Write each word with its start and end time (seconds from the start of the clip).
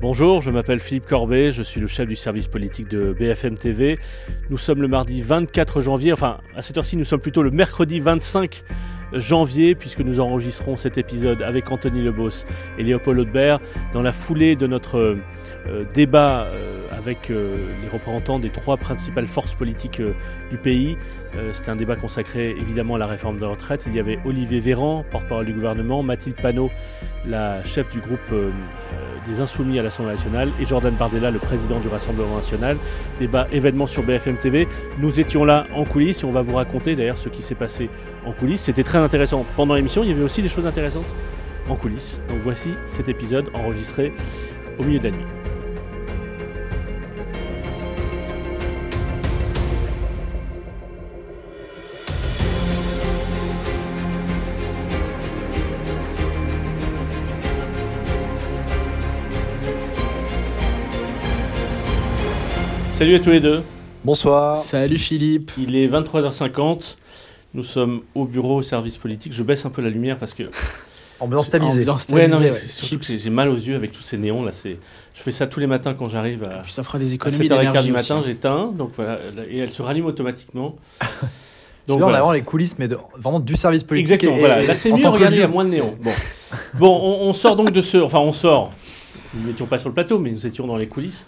Bonjour, 0.00 0.40
je 0.40 0.50
m'appelle 0.50 0.80
Philippe 0.80 1.04
Corbet, 1.04 1.50
je 1.50 1.62
suis 1.62 1.78
le 1.78 1.86
chef 1.86 2.08
du 2.08 2.16
service 2.16 2.48
politique 2.48 2.88
de 2.88 3.12
BFM 3.12 3.54
TV. 3.56 3.98
Nous 4.48 4.56
sommes 4.56 4.80
le 4.80 4.88
mardi 4.88 5.20
24 5.20 5.82
janvier, 5.82 6.14
enfin 6.14 6.38
à 6.56 6.62
cette 6.62 6.78
heure-ci 6.78 6.96
nous 6.96 7.04
sommes 7.04 7.20
plutôt 7.20 7.42
le 7.42 7.50
mercredi 7.50 8.00
25 8.00 8.64
janvier 9.12 9.74
puisque 9.74 10.00
nous 10.00 10.18
enregistrons 10.18 10.76
cet 10.76 10.96
épisode 10.96 11.42
avec 11.42 11.70
Anthony 11.70 12.00
Lebos 12.00 12.46
et 12.78 12.82
Léopold 12.82 13.18
Audebert 13.18 13.60
dans 13.92 14.00
la 14.00 14.12
foulée 14.12 14.56
de 14.56 14.66
notre 14.66 14.96
euh, 15.66 15.84
débat 15.92 16.44
euh, 16.44 16.86
avec 17.00 17.30
euh, 17.30 17.56
les 17.82 17.88
représentants 17.88 18.38
des 18.38 18.50
trois 18.50 18.76
principales 18.76 19.26
forces 19.26 19.54
politiques 19.54 20.02
du 20.50 20.56
pays. 20.56 20.96
C'était 21.52 21.70
un 21.70 21.76
débat 21.76 21.94
consacré 21.94 22.50
évidemment 22.50 22.96
à 22.96 22.98
la 22.98 23.06
réforme 23.06 23.36
de 23.36 23.42
la 23.42 23.48
retraite. 23.48 23.84
Il 23.86 23.94
y 23.94 24.00
avait 24.00 24.18
Olivier 24.24 24.58
Véran, 24.58 25.04
porte-parole 25.12 25.46
du 25.46 25.52
gouvernement, 25.52 26.02
Mathilde 26.02 26.34
Panot, 26.34 26.72
la 27.24 27.62
chef 27.62 27.88
du 27.90 28.00
groupe 28.00 28.34
des 29.28 29.40
Insoumis 29.40 29.78
à 29.78 29.82
l'Assemblée 29.82 30.12
nationale, 30.12 30.50
et 30.60 30.64
Jordan 30.64 30.92
Bardella, 30.94 31.30
le 31.30 31.38
président 31.38 31.78
du 31.78 31.86
Rassemblement 31.86 32.36
national. 32.36 32.78
Débat 33.20 33.46
événement 33.52 33.86
sur 33.86 34.02
BFM 34.02 34.38
TV. 34.38 34.66
Nous 34.98 35.20
étions 35.20 35.44
là 35.44 35.66
en 35.74 35.84
coulisses 35.84 36.22
et 36.22 36.26
on 36.26 36.32
va 36.32 36.42
vous 36.42 36.56
raconter 36.56 36.96
d'ailleurs 36.96 37.18
ce 37.18 37.28
qui 37.28 37.42
s'est 37.42 37.54
passé 37.54 37.88
en 38.26 38.32
coulisses. 38.32 38.62
C'était 38.62 38.82
très 38.82 38.98
intéressant 38.98 39.44
pendant 39.56 39.74
l'émission. 39.74 40.02
Il 40.02 40.10
y 40.10 40.12
avait 40.12 40.24
aussi 40.24 40.42
des 40.42 40.48
choses 40.48 40.66
intéressantes 40.66 41.14
en 41.68 41.76
coulisses. 41.76 42.20
Donc 42.28 42.38
voici 42.40 42.70
cet 42.88 43.08
épisode 43.08 43.50
enregistré 43.54 44.12
au 44.78 44.82
milieu 44.82 44.98
de 44.98 45.04
la 45.04 45.10
nuit. 45.10 45.49
Salut 63.00 63.14
à 63.14 63.18
tous 63.18 63.30
les 63.30 63.40
deux. 63.40 63.62
Bonsoir. 64.04 64.54
Salut 64.58 64.98
Philippe. 64.98 65.52
Il 65.56 65.74
est 65.74 65.88
23h50. 65.88 66.96
Nous 67.54 67.64
sommes 67.64 68.02
au 68.14 68.26
bureau 68.26 68.56
au 68.56 68.62
service 68.62 68.98
politique. 68.98 69.32
Je 69.32 69.42
baisse 69.42 69.64
un 69.64 69.70
peu 69.70 69.80
la 69.80 69.88
lumière 69.88 70.18
parce 70.18 70.34
que. 70.34 70.42
Ambiance 71.18 71.48
tamisée. 71.48 71.80
Ambiance 71.80 72.08
Ouais, 72.10 72.28
non, 72.28 72.36
tamisée, 72.36 72.44
mais 72.44 72.50
ouais. 72.50 72.58
c'est 72.58 72.66
surtout 72.68 72.98
que 72.98 73.06
j'ai 73.06 73.30
mal 73.30 73.48
aux 73.48 73.56
yeux 73.56 73.74
avec 73.74 73.92
tous 73.92 74.02
ces 74.02 74.18
néons 74.18 74.44
là. 74.44 74.52
C'est, 74.52 74.76
je 75.14 75.22
fais 75.22 75.30
ça 75.30 75.46
tous 75.46 75.60
les 75.60 75.66
matins 75.66 75.94
quand 75.94 76.10
j'arrive 76.10 76.44
à, 76.44 76.58
Puis 76.58 76.72
ça 76.74 76.82
fera 76.82 76.98
des 76.98 77.10
à 77.12 77.14
économies 77.14 77.48
7h15 77.48 77.48
d'énergie 77.48 77.86
du 77.86 77.92
matin. 77.92 78.22
J'éteins, 78.22 78.70
donc 78.76 78.90
voilà, 78.96 79.18
et 79.48 79.56
elle 79.56 79.70
se 79.70 79.80
rallume 79.80 80.04
automatiquement. 80.04 80.76
Bien, 81.88 81.96
on 81.96 82.02
a 82.02 82.10
vraiment 82.10 82.32
les 82.32 82.42
coulisses, 82.42 82.78
mais 82.78 82.86
de- 82.86 82.98
vraiment 83.16 83.40
du 83.40 83.56
service 83.56 83.82
politique. 83.82 84.12
Exactement, 84.12 84.36
et- 84.36 84.40
voilà. 84.40 84.62
et 84.62 84.66
Là, 84.66 84.74
c'est 84.74 84.92
mieux, 84.92 85.08
regardez, 85.08 85.38
il 85.38 85.40
y 85.40 85.42
a 85.42 85.48
moins 85.48 85.64
de 85.64 85.70
néons. 85.70 85.96
Bon, 86.02 86.12
bon 86.74 87.00
on, 87.02 87.30
on 87.30 87.32
sort 87.32 87.56
donc 87.56 87.72
de 87.72 87.80
ce. 87.80 87.96
Enfin, 87.96 88.18
on 88.18 88.32
sort. 88.32 88.74
Nous 89.32 89.48
n'étions 89.48 89.64
pas 89.64 89.78
sur 89.78 89.88
le 89.88 89.94
plateau, 89.94 90.18
mais 90.18 90.30
nous 90.30 90.46
étions 90.46 90.66
dans 90.66 90.76
les 90.76 90.86
coulisses 90.86 91.24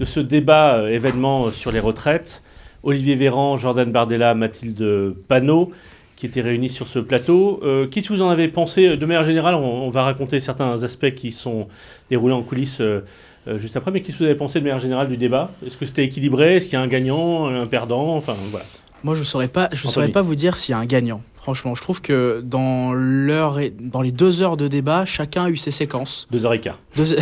de 0.00 0.04
ce 0.04 0.20
débat 0.20 0.74
euh, 0.76 0.88
événement 0.88 1.46
euh, 1.46 1.50
sur 1.52 1.72
les 1.72 1.80
retraites. 1.80 2.42
Olivier 2.82 3.14
Véran, 3.14 3.56
Jordan 3.56 3.90
Bardella, 3.90 4.34
Mathilde 4.34 5.14
Panot, 5.28 5.72
qui 6.14 6.26
étaient 6.26 6.40
réunis 6.40 6.70
sur 6.70 6.86
ce 6.86 6.98
plateau. 6.98 7.60
Euh, 7.64 7.86
Qu'est-ce 7.88 8.08
que 8.08 8.12
vous 8.14 8.22
en 8.22 8.28
avez 8.30 8.48
pensé? 8.48 8.96
De 8.96 9.06
manière 9.06 9.24
générale, 9.24 9.54
on, 9.54 9.64
on 9.86 9.90
va 9.90 10.02
raconter 10.04 10.38
certains 10.40 10.82
aspects 10.82 11.12
qui 11.14 11.32
sont 11.32 11.66
déroulés 12.10 12.34
en 12.34 12.42
coulisses 12.42 12.80
euh, 12.80 13.00
euh, 13.48 13.58
juste 13.58 13.76
après, 13.76 13.90
mais 13.90 14.00
qu'est-ce 14.00 14.18
que 14.18 14.22
vous 14.24 14.28
avez 14.30 14.34
pensé 14.38 14.58
de 14.60 14.64
manière 14.64 14.78
générale 14.80 15.08
du 15.08 15.16
débat? 15.16 15.50
Est-ce 15.66 15.76
que 15.76 15.84
c'était 15.86 16.04
équilibré? 16.04 16.56
Est-ce 16.56 16.66
qu'il 16.66 16.74
y 16.74 16.76
a 16.76 16.82
un 16.82 16.86
gagnant, 16.88 17.46
un 17.46 17.66
perdant? 17.66 18.16
Enfin, 18.16 18.34
voilà. 18.50 18.64
Moi, 19.04 19.14
je 19.14 19.22
saurais 19.24 19.48
pas, 19.48 19.68
je 19.72 19.86
saurais 19.86 20.08
pas 20.08 20.22
vous 20.22 20.34
dire 20.34 20.56
s'il 20.56 20.72
y 20.72 20.74
a 20.74 20.78
un 20.78 20.86
gagnant. 20.86 21.22
Franchement, 21.36 21.74
je 21.76 21.82
trouve 21.82 22.00
que 22.00 22.40
dans 22.44 22.92
l'heure, 22.92 23.60
et- 23.60 23.70
dans 23.70 24.00
les 24.02 24.10
deux 24.10 24.42
heures 24.42 24.56
de 24.56 24.66
débat, 24.66 25.04
chacun 25.04 25.44
a 25.44 25.48
eu 25.50 25.56
ses 25.56 25.70
séquences. 25.70 26.26
Deux 26.32 26.44
heures 26.44 26.54
et 26.54 26.60
quart. 26.60 26.80
Deux, 26.96 27.16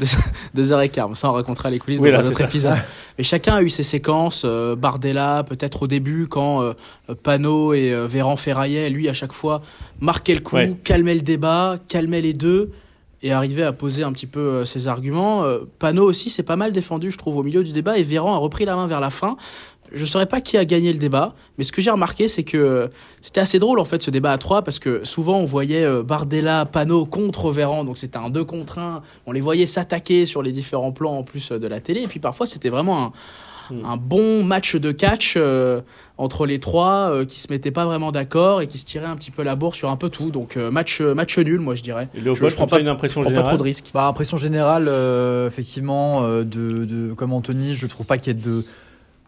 deux, 0.00 0.06
deux 0.54 0.72
heures 0.72 0.80
et 0.80 0.88
quart. 0.88 1.16
Ça, 1.16 1.28
on 1.28 1.32
racontera 1.32 1.70
les 1.70 1.78
coulisses 1.78 2.00
Oui, 2.00 2.10
dans 2.10 2.18
là, 2.18 2.24
un 2.24 2.28
autre 2.28 2.38
ça. 2.38 2.44
épisode. 2.44 2.76
Mais 3.18 3.24
chacun 3.24 3.56
a 3.56 3.62
eu 3.62 3.70
ses 3.70 3.82
séquences. 3.82 4.42
euh, 4.44 4.76
Bardella, 4.76 5.44
peut-être 5.48 5.82
au 5.82 5.86
début, 5.86 6.26
quand 6.28 6.62
euh, 6.62 6.72
Panot 7.22 7.72
et 7.74 7.92
euh, 7.92 8.06
Véran 8.06 8.36
ferraillaient, 8.36 8.90
lui, 8.90 9.08
à 9.08 9.12
chaque 9.12 9.32
fois, 9.32 9.62
marquait 10.00 10.34
le 10.34 10.40
coup, 10.40 10.56
Ouais. 10.56 10.74
calmait 10.84 11.14
le 11.14 11.20
débat, 11.22 11.78
calmait 11.88 12.20
les 12.20 12.32
deux 12.32 12.70
et 13.22 13.32
arrivait 13.32 13.62
à 13.62 13.72
poser 13.72 14.02
un 14.04 14.12
petit 14.12 14.26
peu 14.26 14.40
euh, 14.40 14.64
ses 14.64 14.88
arguments. 14.88 15.42
Euh, 15.44 15.60
Panot 15.78 16.04
aussi, 16.04 16.28
c'est 16.30 16.42
pas 16.42 16.56
mal 16.56 16.72
défendu, 16.72 17.10
je 17.10 17.16
trouve, 17.18 17.36
au 17.38 17.42
milieu 17.42 17.64
du 17.64 17.72
débat. 17.72 17.96
Et 17.98 18.02
Véran 18.02 18.34
a 18.34 18.38
repris 18.38 18.64
la 18.66 18.76
main 18.76 18.86
vers 18.86 19.00
la 19.00 19.10
fin. 19.10 19.36
Je 19.92 20.00
ne 20.00 20.06
saurais 20.06 20.26
pas 20.26 20.40
qui 20.40 20.56
a 20.56 20.64
gagné 20.64 20.92
le 20.92 20.98
débat, 20.98 21.34
mais 21.58 21.64
ce 21.64 21.72
que 21.72 21.80
j'ai 21.80 21.90
remarqué, 21.90 22.28
c'est 22.28 22.42
que 22.44 22.56
euh, 22.56 22.88
c'était 23.20 23.40
assez 23.40 23.58
drôle 23.58 23.78
en 23.80 23.84
fait 23.84 24.02
ce 24.02 24.10
débat 24.10 24.32
à 24.32 24.38
trois 24.38 24.62
parce 24.62 24.78
que 24.78 25.04
souvent 25.04 25.38
on 25.38 25.44
voyait 25.44 25.84
euh, 25.84 26.02
Bardella, 26.02 26.64
Panot 26.66 27.06
contre 27.06 27.50
Véran, 27.50 27.84
donc 27.84 27.98
c'était 27.98 28.18
un 28.18 28.30
deux 28.30 28.44
contre 28.44 28.78
un. 28.78 29.02
On 29.26 29.32
les 29.32 29.40
voyait 29.40 29.66
s'attaquer 29.66 30.26
sur 30.26 30.42
les 30.42 30.52
différents 30.52 30.92
plans 30.92 31.16
en 31.18 31.22
plus 31.22 31.52
euh, 31.52 31.58
de 31.58 31.66
la 31.66 31.80
télé, 31.80 32.02
et 32.02 32.06
puis 32.06 32.20
parfois 32.20 32.46
c'était 32.46 32.68
vraiment 32.70 33.02
un, 33.04 33.12
Mm. 33.68 33.84
un 33.84 33.96
bon 33.96 34.44
match 34.44 34.76
de 34.76 34.92
catch 34.92 35.34
euh, 35.36 35.80
entre 36.18 36.46
les 36.46 36.60
trois 36.60 37.10
euh, 37.10 37.24
qui 37.24 37.40
se 37.40 37.48
mettaient 37.52 37.72
pas 37.72 37.84
vraiment 37.84 38.12
d'accord 38.12 38.62
et 38.62 38.68
qui 38.68 38.78
se 38.78 38.84
tiraient 38.84 39.06
un 39.08 39.16
petit 39.16 39.32
peu 39.32 39.42
la 39.42 39.56
bourre 39.56 39.74
sur 39.74 39.90
un 39.90 39.96
peu 39.96 40.08
tout. 40.08 40.30
Donc 40.30 40.56
euh, 40.56 40.70
match 40.70 41.00
match 41.00 41.36
nul, 41.36 41.58
moi 41.58 41.74
je 41.74 41.82
dirais. 41.82 42.08
Et 42.14 42.20
Léopold, 42.20 42.48
je 42.52 42.54
prends 42.54 42.68
pas- 42.68 42.78
une 42.78 42.86
impression 42.86 43.24
Je 43.24 43.30
prends 43.30 43.34
pas 43.34 43.40
trop 43.42 43.44
générale 43.50 43.58
de 43.58 43.62
risques. 43.64 43.90
Bah, 43.92 44.06
impression 44.06 44.36
générale, 44.36 44.86
euh, 44.88 45.48
effectivement, 45.48 46.22
euh, 46.22 46.44
de, 46.44 46.84
de- 46.84 47.12
comme 47.14 47.32
Anthony, 47.32 47.74
je 47.74 47.88
trouve 47.88 48.06
pas 48.06 48.18
qu'il 48.18 48.28
y 48.36 48.38
ait 48.38 48.40
de, 48.40 48.64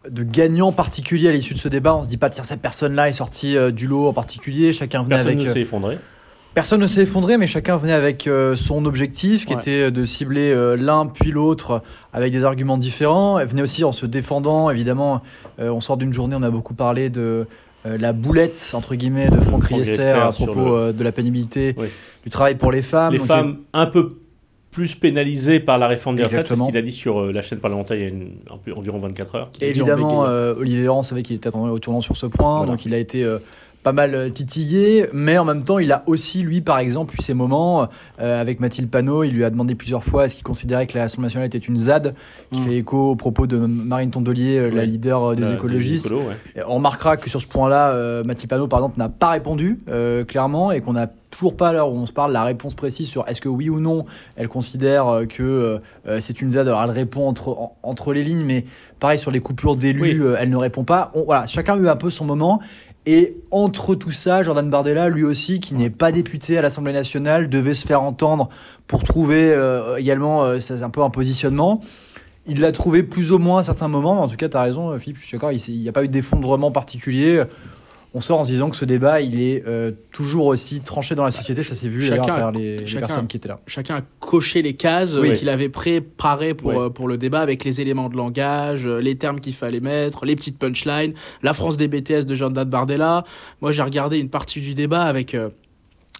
de 0.09 0.23
gagnant 0.23 0.71
particulier 0.71 1.27
à 1.27 1.31
l'issue 1.31 1.53
de 1.53 1.59
ce 1.59 1.67
débat. 1.67 1.95
On 1.95 2.03
se 2.03 2.09
dit 2.09 2.17
pas, 2.17 2.29
tiens, 2.29 2.43
cette 2.43 2.61
personne-là 2.61 3.09
est 3.09 3.13
sortie 3.13 3.57
euh, 3.57 3.71
du 3.71 3.87
lot 3.87 4.07
en 4.07 4.13
particulier. 4.13 4.71
Chacun 4.73 4.99
venait 5.03 5.15
Personne 5.15 5.31
avec. 5.33 5.43
ne 5.43 5.49
euh, 5.49 5.53
s'est 5.53 5.61
effondré. 5.61 5.97
Personne 6.55 6.81
ne 6.81 6.87
s'est 6.87 7.03
effondré, 7.03 7.37
mais 7.37 7.47
chacun 7.47 7.77
venait 7.77 7.93
avec 7.93 8.25
euh, 8.27 8.55
son 8.55 8.85
objectif, 8.85 9.45
qui 9.45 9.53
Ouais. 9.53 9.59
était 9.61 9.91
de 9.91 10.03
cibler 10.03 10.51
euh, 10.51 10.75
l'un 10.75 11.05
puis 11.05 11.31
l'autre 11.31 11.83
avec 12.11 12.31
des 12.31 12.43
arguments 12.43 12.77
différents. 12.77 13.37
Elle 13.39 13.47
venait 13.47 13.61
aussi 13.61 13.83
en 13.83 13.91
se 13.91 14.05
défendant. 14.05 14.69
Évidemment, 14.69 15.21
euh, 15.59 15.69
on 15.69 15.79
sort 15.79 15.95
d'une 15.97 16.11
journée, 16.13 16.35
on 16.37 16.43
a 16.43 16.49
beaucoup 16.49 16.73
parlé 16.73 17.09
de 17.09 17.45
euh, 17.85 17.97
la 17.97 18.13
boulette, 18.13 18.71
entre 18.73 18.95
guillemets, 18.95 19.29
de 19.29 19.35
Franck 19.39 19.63
Franck 19.63 19.65
Riester 19.67 20.09
à 20.09 20.31
propos 20.31 20.65
le- 20.65 20.71
euh, 20.71 20.91
de 20.91 21.03
la 21.03 21.11
pénibilité 21.11 21.75
Oui. 21.77 21.87
du 22.23 22.29
travail 22.29 22.55
pour 22.55 22.71
les 22.71 22.81
femmes. 22.81 23.13
Les 23.13 23.19
Donc, 23.19 23.27
femmes 23.27 23.57
un 23.73 23.85
peu 23.85 24.17
plus 24.71 24.95
pénalisées 24.95 25.59
par 25.59 25.77
la 25.79 25.87
réforme 25.87 26.15
des 26.17 26.23
retraites, 26.23 26.47
c'est 26.47 26.55
ce 26.55 26.63
qu'il 26.63 26.77
a 26.77 26.81
dit 26.81 26.91
sur 26.91 27.19
euh, 27.21 27.31
la 27.31 27.41
chaîne 27.41 27.59
parlementaire 27.59 27.97
il 27.97 28.03
y 28.03 28.05
a 28.05 28.09
une- 28.09 28.33
un 28.51 28.57
peu- 28.57 28.73
environ 28.73 28.99
24 28.99 29.35
heures. 29.35 29.49
Et 29.61 29.69
Évidemment, 29.69 30.25
euh, 30.27 30.53
Olivier 30.55 30.81
Véran 30.81 31.01
savait 31.03 31.23
qu'il 31.23 31.35
était 31.35 31.47
attendu 31.47 31.71
au 31.71 31.77
tournant 31.79 32.01
sur 32.01 32.15
ce 32.15 32.27
point, 32.27 32.57
Voilà. 32.57 32.71
donc 32.73 32.85
il 32.85 32.93
a 32.93 32.97
été 32.97 33.23
euh, 33.23 33.39
pas 33.83 33.93
mal 33.93 34.13
euh, 34.13 34.29
titillé, 34.29 35.07
mais 35.13 35.37
en 35.37 35.45
même 35.45 35.63
temps, 35.63 35.79
il 35.79 35.91
a 35.93 36.03
aussi, 36.05 36.41
lui, 36.43 36.59
par 36.59 36.79
exemple, 36.79 37.15
eu 37.17 37.23
ses 37.23 37.33
moments 37.33 37.87
euh, 38.19 38.41
avec 38.41 38.59
Mathilde 38.59 38.89
Panot. 38.89 39.23
Il 39.23 39.31
lui 39.31 39.45
a 39.45 39.49
demandé 39.49 39.73
plusieurs 39.73 40.03
fois 40.03 40.25
est-ce 40.25 40.35
qu'il 40.35 40.43
considérait 40.43 40.85
que 40.85 40.97
l'Assemblée 40.97 41.27
nationale 41.27 41.47
était 41.47 41.57
une 41.59 41.77
ZAD, 41.77 42.13
qui 42.51 42.59
Mm. 42.59 42.63
fait 42.65 42.75
écho 42.77 43.11
aux 43.11 43.15
propos 43.15 43.47
de 43.47 43.57
Marine 43.57 44.11
Tondelier, 44.11 44.57
euh, 44.57 44.69
la 44.69 44.83
leader 44.85 45.33
des 45.35 45.43
La- 45.43 45.53
écologistes. 45.53 46.11
ouais. 46.11 46.63
On 46.67 46.75
remarquera 46.75 47.15
que 47.15 47.29
sur 47.29 47.39
ce 47.41 47.47
point-là, 47.47 47.91
euh, 47.91 48.23
Mathilde 48.25 48.49
Panot, 48.49 48.67
par 48.67 48.79
exemple, 48.79 48.99
n'a 48.99 49.07
pas 49.09 49.29
répondu 49.29 49.79
euh, 49.87 50.25
clairement 50.25 50.71
et 50.73 50.81
qu'on 50.81 50.93
n'a 50.93 51.07
toujours 51.31 51.55
pas, 51.55 51.69
à 51.69 51.73
l'heure 51.73 51.89
où 51.91 51.95
on 51.95 52.05
se 52.07 52.11
parle, 52.11 52.33
la 52.33 52.43
réponse 52.43 52.73
précise 52.73 53.07
sur 53.07 53.23
est-ce 53.27 53.39
que 53.39 53.47
oui 53.49 53.69
ou 53.69 53.79
non 53.79 54.05
elle 54.35 54.47
considère 54.47 55.21
que 55.29 55.79
c'est 56.19 56.41
une 56.41 56.51
ZAD. 56.53 56.67
Alors 56.67 56.81
elle 56.83 56.89
répond 56.89 57.27
entre, 57.27 57.49
en- 57.49 57.77
entre 57.83 58.13
les 58.13 58.23
lignes, 58.23 58.43
mais 58.43 58.65
pareil 58.99 59.19
sur 59.19 59.29
les 59.29 59.39
coupures 59.39 59.75
d'élus, 59.75 60.01
Oui. 60.23 60.33
elle 60.39 60.49
ne 60.49 60.55
répond 60.57 60.83
pas. 60.83 61.11
On- 61.13 61.25
voilà, 61.25 61.45
chacun 61.45 61.75
a 61.75 61.77
eu 61.77 61.87
un 61.87 61.95
peu 61.95 62.09
son 62.09 62.25
moment. 62.25 62.59
Et 63.11 63.37
entre 63.49 63.95
tout 63.95 64.11
ça, 64.11 64.43
Jordan 64.43 64.69
Bardella, 64.69 65.09
lui 65.09 65.23
aussi, 65.23 65.59
qui 65.59 65.73
n'est 65.73 65.89
pas 65.89 66.11
député 66.11 66.59
à 66.59 66.61
l'Assemblée 66.61 66.93
nationale, 66.93 67.49
devait 67.49 67.73
se 67.73 67.87
faire 67.87 68.03
entendre 68.03 68.49
pour 68.85 69.03
trouver 69.03 69.51
euh, 69.51 69.97
également 69.97 70.45
euh, 70.45 70.59
un 70.79 70.89
peu 70.91 71.01
un 71.01 71.09
positionnement. 71.09 71.81
Il 72.45 72.59
l'a 72.59 72.71
trouvé 72.71 73.01
plus 73.01 73.31
ou 73.31 73.39
moins 73.39 73.61
à 73.61 73.63
certains 73.63 73.87
moments, 73.87 74.21
en 74.21 74.27
tout 74.27 74.35
cas, 74.35 74.47
tu 74.47 74.55
as 74.55 74.61
raison, 74.61 74.91
euh, 74.91 74.99
Philippe, 74.99 75.17
je 75.17 75.25
suis 75.25 75.37
d'accord, 75.37 75.51
il 75.51 75.79
n'y 75.79 75.89
a 75.89 75.91
pas 75.91 76.03
eu 76.03 76.07
d'effondrement 76.07 76.69
particulier. 76.69 77.41
On 78.15 78.21
sort 78.21 78.39
en 78.39 78.43
se 78.43 78.49
disant 78.49 78.71
que 78.71 78.75
ce 78.75 78.85
débat, 78.85 79.21
il 79.21 79.39
est 79.39 79.63
euh, 79.67 79.91
toujours 80.11 80.47
aussi 80.47 80.81
tranché 80.81 81.13
dans 81.13 81.23
la 81.25 81.29
société, 81.31 81.61
ça 81.61 81.75
s'est 81.75 81.87
vu 81.87 82.03
à 82.05 82.07
Chacun- 82.07 82.21
travers 82.23 82.51
les, 82.51 82.77
personnes 82.97 83.27
qui 83.27 83.37
étaient 83.37 83.47
là. 83.49 83.59
chacun 83.67 83.97
a 83.97 84.01
coché 84.19 84.63
les 84.63 84.73
cases 84.73 85.13
euh, 85.15 85.21
Oui. 85.21 85.33
qu'il 85.33 85.47
avait 85.47 85.69
préparées 85.69 86.55
pour, 86.55 86.69
Oui. 86.71 86.75
euh, 86.77 86.89
pour 86.89 87.07
le 87.07 87.17
débat 87.17 87.41
avec 87.41 87.63
les 87.63 87.81
éléments 87.81 88.09
de 88.09 88.17
langage, 88.17 88.87
les 88.87 89.15
termes 89.15 89.39
qu'il 89.39 89.53
fallait 89.53 89.79
mettre, 89.79 90.25
les 90.25 90.35
petites 90.35 90.57
punchlines, 90.57 91.13
la 91.43 91.53
France 91.53 91.77
des 91.77 91.87
BTS 91.87 92.25
de 92.25 92.33
Jordan 92.33 92.67
Bardella. 92.67 93.25
Moi, 93.61 93.71
j'ai 93.71 93.83
regardé 93.83 94.17
une 94.19 94.29
partie 94.29 94.59
du 94.59 94.73
débat 94.73 95.03
avec, 95.03 95.35
euh, 95.35 95.49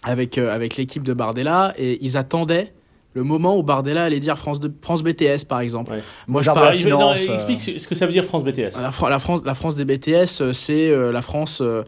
avec, 0.04 0.38
euh, 0.38 0.54
avec 0.54 0.76
l'équipe 0.76 1.02
de 1.02 1.12
Bardella 1.12 1.74
et 1.76 1.98
ils 2.04 2.16
attendaient 2.16 2.72
le 3.14 3.22
moment 3.24 3.56
où 3.56 3.62
Bardella 3.62 4.04
allait 4.04 4.20
dire 4.20 4.38
France, 4.38 4.60
de, 4.60 4.72
France 4.82 5.02
BTS, 5.02 5.44
par 5.48 5.60
exemple. 5.60 5.92
Ouais. 5.92 6.02
Moi, 6.28 6.42
je 6.42 6.50
parle- 6.50 6.74
non, 6.76 6.80
finance, 7.14 7.20
euh. 7.28 7.34
explique 7.34 7.60
ce 7.80 7.88
que 7.88 7.94
ça 7.94 8.06
veut 8.06 8.12
dire 8.12 8.24
France 8.24 8.44
BTS. 8.44 8.76
la, 8.80 8.90
Fran- 8.92 9.08
la 9.08 9.18
France, 9.18 9.42
la 9.44 9.54
France 9.54 9.76
des 9.76 9.84
BTS, 9.84 10.40
euh, 10.40 10.52
c'est 10.52 10.88
euh, 10.90 11.10
la 11.12 11.22
France. 11.22 11.60
euh, 11.60 11.82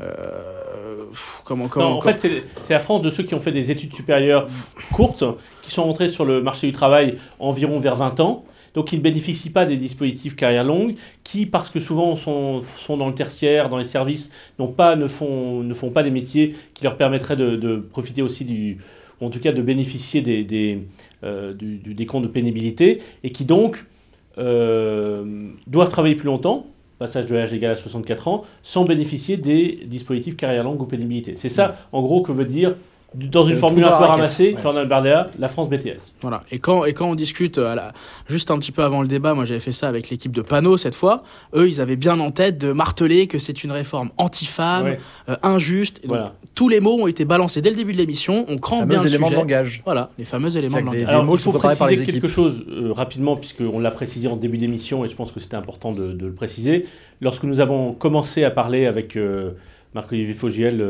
euh, 0.00 1.04
comment, 1.44 1.68
comment 1.68 1.84
Non, 1.90 1.96
en 1.96 1.98
comment- 1.98 2.16
fait, 2.16 2.42
c'est 2.62 2.72
la 2.74 2.80
France 2.80 3.02
de 3.02 3.10
ceux 3.10 3.22
qui 3.24 3.34
ont 3.34 3.40
fait 3.40 3.52
des 3.52 3.70
études 3.70 3.94
supérieures 3.94 4.48
courtes, 4.92 5.24
qui 5.62 5.70
sont 5.70 5.82
entrés 5.82 6.08
sur 6.08 6.24
le 6.24 6.40
marché 6.42 6.66
du 6.66 6.72
travail 6.72 7.18
environ 7.38 7.78
vers 7.78 7.96
20 7.96 8.20
ans. 8.20 8.44
Donc, 8.74 8.92
ils 8.92 8.98
ne 8.98 9.02
bénéficient 9.02 9.50
pas 9.50 9.64
des 9.64 9.76
dispositifs 9.76 10.36
carrière 10.36 10.62
longue, 10.62 10.94
qui, 11.24 11.46
parce 11.46 11.68
que 11.70 11.80
souvent 11.80 12.14
sont, 12.16 12.60
sont 12.60 12.96
dans 12.96 13.08
le 13.08 13.14
tertiaire, 13.14 13.68
dans 13.68 13.78
les 13.78 13.84
services, 13.84 14.30
pas, 14.76 14.94
ne, 14.94 15.06
font, 15.08 15.62
ne 15.62 15.74
font 15.74 15.90
pas 15.90 16.02
des 16.02 16.10
métiers 16.10 16.54
qui 16.74 16.84
leur 16.84 16.96
permettraient 16.96 17.36
de, 17.36 17.56
de 17.56 17.76
profiter 17.76 18.22
aussi 18.22 18.44
du. 18.44 18.78
Ou 19.20 19.26
en 19.26 19.30
tout 19.30 19.40
cas 19.40 19.52
de 19.52 19.62
bénéficier 19.62 20.20
des, 20.20 20.44
des, 20.44 20.80
euh, 21.24 21.52
du, 21.52 21.76
du 21.76 21.94
décompte 21.94 22.24
de 22.24 22.30
pénibilité, 22.30 23.00
et 23.24 23.30
qui 23.30 23.44
donc 23.44 23.84
euh, 24.38 25.50
doivent 25.66 25.88
travailler 25.88 26.14
plus 26.14 26.26
longtemps, 26.26 26.66
passage 26.98 27.26
de 27.26 27.34
l'âge 27.34 27.52
égal 27.52 27.72
à 27.72 27.76
64 27.76 28.28
ans, 28.28 28.44
sans 28.62 28.84
bénéficier 28.84 29.36
des 29.36 29.80
dispositifs 29.86 30.36
carrière 30.36 30.64
longue 30.64 30.80
ou 30.80 30.86
pénibilité. 30.86 31.34
C'est 31.34 31.48
ça, 31.48 31.76
en 31.92 32.02
gros, 32.02 32.22
que 32.22 32.32
veut 32.32 32.44
dire, 32.44 32.76
dans 33.14 33.42
une 33.44 33.52
le 33.52 33.56
formule 33.56 33.84
un 33.84 33.88
peu 33.96 34.04
ramassée, 34.04 34.52
Ouais. 34.54 34.60
Jordan 34.62 34.86
Bardella, 34.86 35.28
la 35.38 35.48
France 35.48 35.70
BTS. 35.70 35.96
Voilà. 36.20 36.42
Et 36.50 36.58
quand, 36.58 36.84
et 36.84 36.92
quand 36.92 37.08
on 37.10 37.14
discute, 37.14 37.56
euh, 37.56 37.72
à 37.72 37.74
la- 37.74 37.92
juste 38.28 38.50
un 38.50 38.58
petit 38.58 38.70
peu 38.70 38.82
avant 38.82 39.00
le 39.00 39.08
débat, 39.08 39.32
moi 39.32 39.46
j'avais 39.46 39.60
fait 39.60 39.72
ça 39.72 39.88
avec 39.88 40.10
l'équipe 40.10 40.30
de 40.30 40.42
Panneau 40.42 40.76
cette 40.76 40.94
fois, 40.94 41.22
eux 41.54 41.66
ils 41.68 41.80
avaient 41.80 41.96
bien 41.96 42.20
en 42.20 42.30
tête 42.30 42.58
de 42.58 42.70
marteler 42.72 43.26
que 43.26 43.38
c'est 43.38 43.64
une 43.64 43.72
réforme 43.72 44.10
anti-femme, 44.18 44.84
Ouais. 44.84 44.98
euh, 45.30 45.36
injuste. 45.42 45.98
Et 46.04 46.06
donc, 46.06 46.16
Voilà. 46.16 46.34
Tous 46.54 46.68
les 46.68 46.80
mots 46.80 46.98
ont 47.00 47.06
été 47.06 47.24
balancés 47.24 47.62
dès 47.62 47.70
le 47.70 47.76
début 47.76 47.92
de 47.92 47.98
l'émission, 47.98 48.44
on 48.48 48.58
crampe 48.58 48.86
bien 48.88 48.98
Fameux 48.98 49.08
le 49.08 49.14
éléments 49.14 49.30
de 49.30 49.34
langage. 49.36 49.80
Voilà, 49.84 50.10
les 50.18 50.24
fameux 50.26 50.54
éléments 50.56 50.78
de 50.80 50.84
langage. 50.86 51.00
des- 51.00 51.06
Alors, 51.06 51.24
mots 51.24 51.36
il 51.36 51.40
faut 51.40 51.52
préciser 51.52 51.90
les 51.96 51.96
quelque 52.04 52.16
équipes. 52.18 52.26
chose 52.28 52.62
euh, 52.68 52.92
rapidement, 52.92 53.36
puisqu'on 53.36 53.78
l'a 53.78 53.90
précisé 53.90 54.28
en 54.28 54.36
début 54.36 54.58
d'émission, 54.58 55.04
et 55.04 55.08
je 55.08 55.14
pense 55.16 55.32
que 55.32 55.40
c'était 55.40 55.56
important 55.56 55.92
de, 55.92 56.12
de 56.12 56.26
le 56.26 56.32
préciser. 56.32 56.84
Lorsque 57.20 57.44
nous 57.44 57.60
avons 57.60 57.92
commencé 57.92 58.44
à 58.44 58.50
parler 58.50 58.86
avec 58.86 59.16
euh, 59.16 59.52
Marc-Olivier 59.94 60.34
Fogiel, 60.34 60.80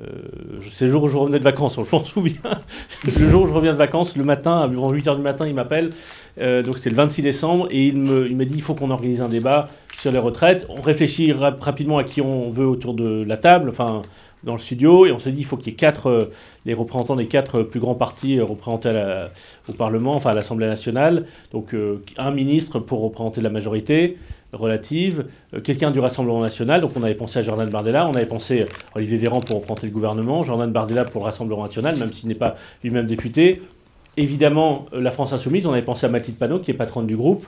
euh, 0.00 0.04
euh, 0.04 0.60
c'est 0.60 0.86
le 0.86 0.90
jour 0.90 1.04
où 1.04 1.08
je 1.08 1.16
revenais 1.16 1.38
de 1.38 1.44
vacances, 1.44 1.76
je 1.90 1.96
m'en 1.96 2.04
souviens. 2.04 2.40
le 3.04 3.30
jour 3.30 3.42
où 3.42 3.46
je 3.46 3.52
reviens 3.52 3.72
de 3.72 3.78
vacances, 3.78 4.16
le 4.16 4.24
matin, 4.24 4.60
à 4.60 4.68
8h 4.68 5.16
du 5.16 5.22
matin, 5.22 5.46
il 5.46 5.54
m'appelle. 5.54 5.90
Euh, 6.40 6.62
donc 6.62 6.78
c'est 6.78 6.90
le 6.90 6.96
26 6.96 7.22
décembre, 7.22 7.68
et 7.70 7.86
il 7.86 7.96
me, 7.96 8.44
dit 8.44 8.54
il 8.56 8.62
faut 8.62 8.74
qu'on 8.74 8.90
organise 8.90 9.20
un 9.20 9.28
débat 9.28 9.68
sur 9.96 10.10
les 10.12 10.18
retraites. 10.18 10.66
On 10.68 10.80
réfléchit 10.80 11.32
rap- 11.32 11.60
rapidement 11.60 11.98
à 11.98 12.04
qui 12.04 12.20
on 12.20 12.50
veut 12.50 12.66
autour 12.66 12.94
de 12.94 13.24
la 13.26 13.36
table, 13.36 13.68
enfin 13.68 14.02
dans 14.42 14.52
le 14.52 14.58
studio, 14.58 15.06
et 15.06 15.12
on 15.12 15.18
s'est 15.18 15.32
dit 15.32 15.40
il 15.40 15.44
faut 15.46 15.56
qu'il 15.56 15.68
y 15.68 15.70
ait 15.72 15.76
quatre, 15.76 16.08
euh, 16.10 16.30
les 16.66 16.74
représentants 16.74 17.16
des 17.16 17.26
quatre 17.28 17.62
plus 17.62 17.80
grands 17.80 17.94
partis 17.94 18.38
euh, 18.38 18.44
représentés 18.44 19.26
au 19.68 19.72
Parlement, 19.72 20.14
enfin 20.14 20.30
à 20.30 20.34
l'Assemblée 20.34 20.66
nationale. 20.66 21.26
Donc 21.52 21.72
euh, 21.72 22.02
un 22.18 22.30
ministre 22.30 22.78
pour 22.78 23.00
représenter 23.00 23.40
la 23.40 23.48
majorité 23.48 24.18
relative, 24.54 25.26
euh, 25.52 25.60
quelqu'un 25.60 25.90
du 25.90 26.00
Rassemblement 26.00 26.40
national. 26.40 26.80
Donc 26.80 26.92
on 26.96 27.02
avait 27.02 27.14
pensé 27.14 27.40
à 27.40 27.42
Jordan 27.42 27.68
Bardella, 27.68 28.08
on 28.08 28.14
avait 28.14 28.26
pensé 28.26 28.62
à 28.62 28.66
Olivier 28.96 29.18
Véran 29.18 29.40
pour 29.40 29.56
représenter 29.56 29.86
le 29.86 29.92
gouvernement, 29.92 30.44
Jordan 30.44 30.70
Bardella 30.70 31.04
pour 31.04 31.20
le 31.20 31.26
Rassemblement 31.26 31.64
national, 31.64 31.96
même 31.96 32.12
s'il 32.12 32.28
n'est 32.28 32.34
pas 32.34 32.56
lui-même 32.82 33.06
député. 33.06 33.60
Évidemment, 34.16 34.86
euh, 34.92 35.00
la 35.00 35.10
France 35.10 35.32
insoumise, 35.32 35.66
on 35.66 35.72
avait 35.72 35.82
pensé 35.82 36.06
à 36.06 36.08
Mathilde 36.08 36.38
Panot, 36.38 36.60
qui 36.60 36.70
est 36.70 36.74
patronne 36.74 37.06
du 37.06 37.16
groupe, 37.16 37.46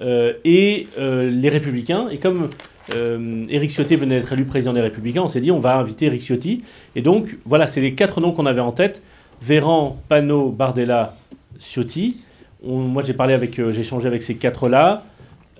euh, 0.00 0.32
et 0.44 0.88
euh, 0.98 1.30
les 1.30 1.48
Républicains. 1.48 2.08
Et 2.10 2.18
comme 2.18 2.50
euh, 2.94 3.44
Éric 3.48 3.70
Ciotti 3.70 3.94
venait 3.94 4.18
d'être 4.18 4.32
élu 4.32 4.44
président 4.44 4.72
des 4.72 4.80
Républicains, 4.80 5.22
on 5.22 5.28
s'est 5.28 5.40
dit 5.40 5.52
on 5.52 5.60
va 5.60 5.76
inviter 5.76 6.06
Éric 6.06 6.22
Ciotti. 6.22 6.64
Et 6.96 7.00
donc, 7.00 7.38
voilà, 7.44 7.68
c'est 7.68 7.80
les 7.80 7.94
quatre 7.94 8.20
noms 8.20 8.32
qu'on 8.32 8.46
avait 8.46 8.60
en 8.60 8.72
tête 8.72 9.02
Véran, 9.40 9.98
Panot, 10.08 10.50
Bardella, 10.50 11.16
Ciotti. 11.60 12.16
Moi, 12.64 13.02
j'ai 13.02 13.12
parlé 13.14 13.34
avec, 13.34 13.58
euh, 13.58 13.70
j'ai 13.70 13.82
échangé 13.82 14.08
avec 14.08 14.22
ces 14.22 14.34
quatre-là. 14.34 15.04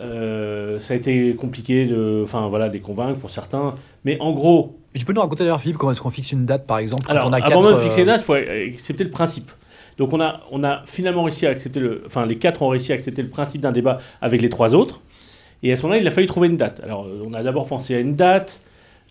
Euh, 0.00 0.78
ça 0.80 0.94
a 0.94 0.96
été 0.96 1.34
compliqué 1.34 1.86
de, 1.86 2.22
enfin 2.24 2.48
voilà, 2.48 2.68
de 2.68 2.74
les 2.74 2.80
convaincre 2.80 3.20
pour 3.20 3.30
certains. 3.30 3.74
Mais 4.04 4.18
en 4.20 4.32
gros, 4.32 4.76
Et 4.94 4.98
tu 4.98 5.04
peux 5.04 5.12
nous 5.12 5.20
raconter 5.20 5.44
d'ailleurs, 5.44 5.60
Philippe, 5.60 5.78
comment 5.78 5.92
est-ce 5.92 6.00
qu'on 6.00 6.10
fixe 6.10 6.32
une 6.32 6.46
date, 6.46 6.66
par 6.66 6.78
exemple, 6.78 7.04
quand 7.04 7.12
alors, 7.12 7.28
on 7.28 7.32
a 7.32 7.44
avant 7.44 7.62
même 7.62 7.74
de 7.74 7.78
fixer 7.78 8.00
euh, 8.00 8.02
une 8.02 8.08
date, 8.08 8.20
il 8.22 8.24
faut 8.24 8.34
accepter 8.34 9.04
le 9.04 9.10
principe. 9.10 9.50
Donc 9.98 10.12
on 10.12 10.20
a, 10.20 10.40
on 10.50 10.64
a 10.64 10.82
finalement 10.86 11.22
réussi 11.22 11.46
à 11.46 11.50
accepter 11.50 11.80
le... 11.80 12.02
Enfin, 12.06 12.26
les 12.26 12.36
quatre 12.36 12.62
ont 12.62 12.68
réussi 12.68 12.92
à 12.92 12.96
accepter 12.96 13.22
le 13.22 13.28
principe 13.28 13.60
d'un 13.60 13.72
débat 13.72 13.98
avec 14.20 14.42
les 14.42 14.48
trois 14.48 14.74
autres. 14.74 15.00
Et 15.62 15.72
à 15.72 15.76
ce 15.76 15.82
moment-là, 15.82 16.00
il 16.00 16.06
a 16.06 16.10
fallu 16.10 16.26
trouver 16.26 16.48
une 16.48 16.58
date. 16.58 16.80
Alors, 16.84 17.04
euh, 17.04 17.24
on 17.26 17.32
a 17.32 17.42
d'abord 17.42 17.66
pensé 17.66 17.94
à 17.94 18.00
une 18.00 18.16
date, 18.16 18.60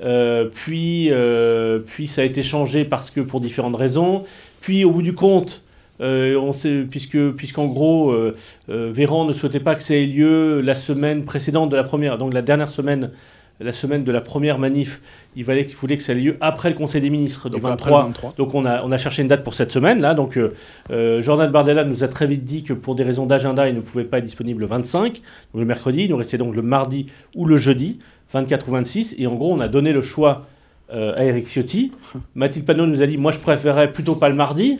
euh, 0.01 0.49
puis, 0.53 1.07
euh, 1.09 1.79
puis 1.79 2.07
ça 2.07 2.21
a 2.21 2.25
été 2.25 2.43
changé 2.43 2.85
parce 2.85 3.09
que 3.09 3.21
pour 3.21 3.41
différentes 3.41 3.75
raisons. 3.75 4.23
Puis, 4.61 4.85
au 4.85 4.91
bout 4.91 5.01
du 5.01 5.13
compte, 5.13 5.62
euh, 6.01 6.35
on 6.37 6.53
sait, 6.53 6.85
puisque, 6.89 7.31
puisqu'en 7.31 7.67
gros, 7.67 8.11
euh, 8.11 8.35
euh, 8.69 8.89
Véran 8.91 9.25
ne 9.25 9.33
souhaitait 9.33 9.59
pas 9.59 9.75
que 9.75 9.83
ça 9.83 9.95
ait 9.95 10.05
lieu 10.05 10.61
la 10.61 10.75
semaine 10.75 11.23
précédente 11.23 11.69
de 11.69 11.75
la 11.75 11.83
première, 11.83 12.17
donc 12.17 12.33
la 12.33 12.41
dernière 12.41 12.69
semaine, 12.69 13.11
la 13.59 13.71
semaine 13.71 14.03
de 14.03 14.11
la 14.11 14.19
première 14.19 14.57
manif, 14.57 15.01
il, 15.35 15.45
fallait, 15.45 15.61
il 15.61 15.75
voulait 15.75 15.95
que 15.95 16.03
ça 16.03 16.13
ait 16.13 16.15
lieu 16.15 16.37
après 16.41 16.69
le 16.69 16.75
Conseil 16.75 17.01
des 17.01 17.11
ministres 17.11 17.47
du 17.47 17.57
Donc, 17.57 17.71
après 17.71 17.91
23. 17.91 17.99
le 17.99 18.07
23. 18.07 18.33
Donc 18.37 18.55
on 18.55 18.65
a, 18.65 18.83
on 18.83 18.91
a 18.91 18.97
cherché 18.97 19.21
une 19.21 19.27
date 19.27 19.43
pour 19.43 19.53
cette 19.53 19.71
semaine 19.71 20.01
là. 20.01 20.15
Donc 20.15 20.37
euh, 20.37 21.21
Jordan 21.21 21.51
Bardella 21.51 21.83
nous 21.83 22.03
a 22.03 22.07
très 22.07 22.25
vite 22.25 22.43
dit 22.43 22.63
que 22.63 22.73
pour 22.73 22.95
des 22.95 23.03
raisons 23.03 23.27
d'agenda, 23.27 23.69
il 23.69 23.75
ne 23.75 23.81
pouvait 23.81 24.03
pas 24.05 24.17
être 24.17 24.25
disponible 24.25 24.61
le 24.61 24.67
25, 24.67 25.13
donc 25.13 25.21
le 25.53 25.65
mercredi. 25.65 26.05
Il 26.05 26.09
nous 26.09 26.17
restait 26.17 26.39
donc 26.39 26.55
le 26.55 26.63
mardi 26.63 27.05
ou 27.35 27.45
le 27.45 27.55
jeudi, 27.55 27.99
24 28.33 28.67
ou 28.67 28.71
26. 28.71 29.15
Et 29.19 29.27
en 29.27 29.35
gros, 29.35 29.53
on 29.53 29.59
a 29.59 29.67
donné 29.67 29.93
le 29.93 30.01
choix 30.01 30.47
à 30.89 31.23
Eric 31.23 31.47
Ciotti. 31.47 31.91
Mathilde 32.35 32.65
Panot 32.65 32.87
nous 32.87 33.01
a 33.01 33.07
dit, 33.07 33.17
moi 33.17 33.31
je 33.31 33.39
préférais 33.39 33.91
plutôt 33.91 34.15
pas 34.15 34.29
le 34.29 34.35
mardi. 34.35 34.79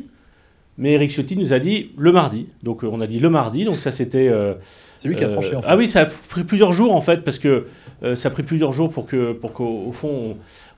Mais 0.78 0.94
Eric 0.94 1.12
Ciotti 1.12 1.38
nous 1.38 1.54
a 1.54 1.60
dit 1.60 1.92
le 1.98 2.12
mardi. 2.12 2.48
Donc 2.64 2.84
euh, 2.84 2.90
on 2.92 3.00
a 3.02 3.08
dit 3.08 3.20
le 3.20 3.30
mardi. 3.30 3.64
Donc 3.66 3.76
ça 3.80 3.92
c'était. 3.92 4.28
euh, 4.28 4.54
C'est 4.96 5.08
lui 5.08 5.16
qui 5.16 5.24
a 5.24 5.28
euh, 5.28 5.34
tranché, 5.34 5.56
en 5.56 5.62
fait. 5.62 5.68
Ah 5.70 5.78
oui, 5.78 5.88
ça 5.88 6.02
a 6.02 6.06
pris 6.06 6.44
plusieurs 6.44 6.72
jours 6.72 6.96
en 6.96 7.02
fait, 7.02 7.24
parce 7.24 7.38
que 7.40 7.68
euh, 8.04 8.16
ça 8.16 8.30
a 8.30 8.32
pris 8.32 8.44
plusieurs 8.44 8.72
jours 8.74 8.90
pour 8.90 9.06
que, 9.06 9.34
pour 9.34 9.54
qu'au 9.54 9.86
au 9.88 9.92
fond 9.92 10.36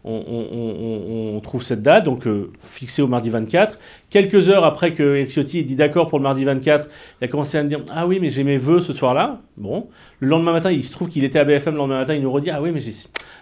on, 0.07 1.39
trouve 1.41 1.63
cette 1.63 1.81
date, 1.81 2.03
donc 2.05 2.27
euh, 2.27 2.51
fixée 2.59 3.01
au 3.01 3.07
mardi 3.07 3.29
24. 3.29 3.79
Quelques 4.09 4.49
heures 4.49 4.63
après 4.63 4.93
que 4.93 5.15
Eric 5.15 5.29
Ciotti 5.29 5.59
ait 5.59 5.63
dit 5.63 5.75
d'accord 5.75 6.07
pour 6.07 6.19
le 6.19 6.23
mardi 6.23 6.43
24, 6.43 6.87
il 7.21 7.25
a 7.25 7.27
commencé 7.27 7.57
à 7.57 7.63
me 7.63 7.69
dire 7.69 7.81
ah 7.93 8.07
oui 8.07 8.19
mais 8.21 8.29
j'ai 8.29 8.43
mes 8.43 8.57
vœux 8.57 8.81
ce 8.81 8.93
soir-là. 8.93 9.41
Bon, 9.57 9.87
le 10.19 10.27
lendemain 10.27 10.51
matin, 10.53 10.71
il 10.71 10.83
se 10.83 10.91
trouve 10.91 11.09
qu'il 11.09 11.23
était 11.23 11.39
à 11.39 11.43
BFM 11.45 11.73
le 11.73 11.77
lendemain 11.79 11.99
matin, 11.99 12.13
il 12.13 12.21
nous 12.21 12.31
redit 12.31 12.49
ah 12.51 12.61
oui 12.61 12.71
mais 12.73 12.79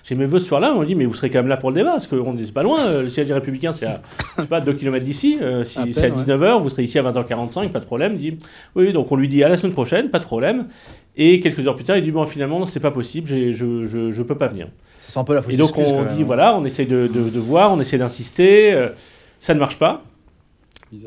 j'ai 0.04 0.16
mes 0.16 0.26
vœux 0.26 0.40
ce 0.40 0.48
soir-là. 0.48 0.74
On 0.76 0.84
dit 0.84 0.96
mais 0.96 1.06
vous 1.06 1.14
serez 1.14 1.30
quand 1.30 1.40
même 1.40 1.48
là 1.48 1.58
pour 1.58 1.70
le 1.70 1.76
débat 1.76 1.92
parce 1.92 2.08
qu'on 2.08 2.34
n'est 2.34 2.44
pas 2.52 2.64
loin. 2.64 2.82
euh, 2.88 3.04
Le 3.04 3.10
siège 3.10 3.28
des 3.28 3.34
Républicains 3.34 3.72
c'est 3.74 3.86
à 3.86 4.02
je 4.38 4.42
sais 4.44 4.48
pas 4.48 4.62
2 4.62 4.74
km 4.74 5.04
d'ici. 5.04 5.38
euh, 5.42 5.64
si 5.64 5.80
c'est 5.94 6.06
à 6.06 6.10
ouais. 6.10 6.16
19h, 6.16 6.62
vous 6.62 6.70
serez 6.70 6.84
ici 6.84 6.98
à 6.98 7.04
20h45, 7.04 7.70
pas 7.70 7.80
de 7.80 7.86
problème. 7.86 8.14
Il 8.20 8.20
dit 8.20 8.38
oui 8.76 8.94
donc 8.94 9.12
on 9.12 9.16
lui 9.16 9.28
dit 9.28 9.44
à 9.44 9.50
la 9.50 9.58
semaine 9.58 9.74
prochaine, 9.74 10.10
pas 10.10 10.20
de 10.20 10.24
problème. 10.26 10.68
Et 11.16 11.40
quelques 11.40 11.68
heures 11.68 11.76
plus 11.76 11.84
tard, 11.86 11.98
il 11.98 12.04
dit 12.04 12.12
bon 12.12 12.26
finalement 12.26 12.66
c'est 12.66 12.80
pas 12.80 12.92
possible, 12.92 13.28
je, 13.28 13.52
je 13.52 13.86
je 14.12 14.24
peux 14.24 14.36
pas 14.36 14.48
venir. 14.48 14.68
Ça 15.06 15.12
sent 15.12 15.20
un 15.20 15.24
peu 15.26 15.34
la 15.36 15.42
fausse 15.42 15.54
Et 15.54 15.58
donc 15.58 15.72
on 15.78 16.04
dit 16.16 16.24
voilà, 16.24 16.56
on 16.56 16.64
essaie 16.64 16.86
de, 16.86 17.08
de- 17.08 17.30
de 17.30 17.40
voir, 17.40 17.72
on 17.74 17.80
essaie 17.82 17.98
d'insister, 17.98 18.74
euh, 18.74 18.90
ça 19.40 19.54
ne 19.54 19.60
marche 19.60 19.78
pas. 19.78 20.02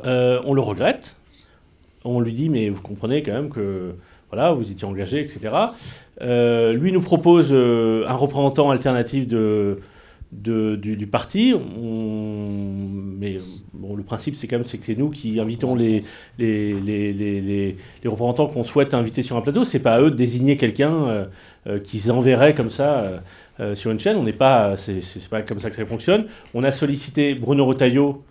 Euh, 0.04 0.40
on 0.44 0.52
le 0.52 0.60
regrette, 0.60 1.16
on 2.04 2.20
lui 2.20 2.32
dit 2.32 2.48
mais 2.50 2.68
vous 2.68 2.82
comprenez 2.82 3.22
quand 3.22 3.32
même 3.32 3.48
que 3.50 3.94
voilà, 4.30 4.52
vous 4.52 4.70
étiez 4.70 4.86
engagé, 4.86 5.20
etc. 5.20 5.40
Euh, 6.20 6.72
lui 6.72 6.92
nous 6.92 7.00
propose 7.00 7.50
euh, 7.52 8.04
un 8.06 8.14
représentant 8.14 8.70
alternatif 8.70 9.26
de, 9.26 9.78
de- 10.32 10.76
du, 10.76 10.96
du 10.96 11.06
parti, 11.06 11.54
On- 11.54 12.15
bon, 13.86 13.96
le 13.96 14.02
principe 14.02 14.36
c'est 14.36 14.46
quand 14.48 14.56
même 14.56 14.64
que 14.66 14.70
c'est 14.84 14.98
nous 14.98 15.10
qui 15.10 15.38
invitons 15.40 15.74
les, 15.74 16.02
les, 16.38 16.72
les, 16.80 17.12
les, 17.12 17.40
les- 17.40 17.76
les 18.02 18.08
représentants 18.10 18.46
qu'on 18.46 18.64
souhaite 18.64 18.94
inviter 18.94 19.22
sur 19.22 19.36
un 19.36 19.40
plateau, 19.40 19.64
c'est 19.64 19.78
pas 19.78 19.94
à 19.94 20.00
eux 20.00 20.10
de 20.10 20.16
désigner 20.16 20.56
quelqu'un 20.56 20.92
euh, 21.06 21.24
euh, 21.66 21.78
qu'ils 21.80 22.10
enverraient 22.12 22.54
comme 22.54 22.70
ça. 22.70 23.00
euh, 23.00 23.18
euh, 23.58 23.74
sur 23.74 23.90
une 23.90 23.98
chaîne. 23.98 24.18
On 24.18 24.22
n'est 24.22 24.34
pas, 24.34 24.76
c'est 24.76 25.00
c'est- 25.00 25.18
c'est 25.18 25.30
pas 25.30 25.40
comme 25.40 25.60
ça 25.60 25.70
que 25.70 25.76
ça 25.76 25.86
fonctionne. 25.86 26.26
On 26.52 26.62
a 26.62 26.70
sollicité 26.70 27.34
Bruno 27.34 27.64
Retailleau, 27.64 28.22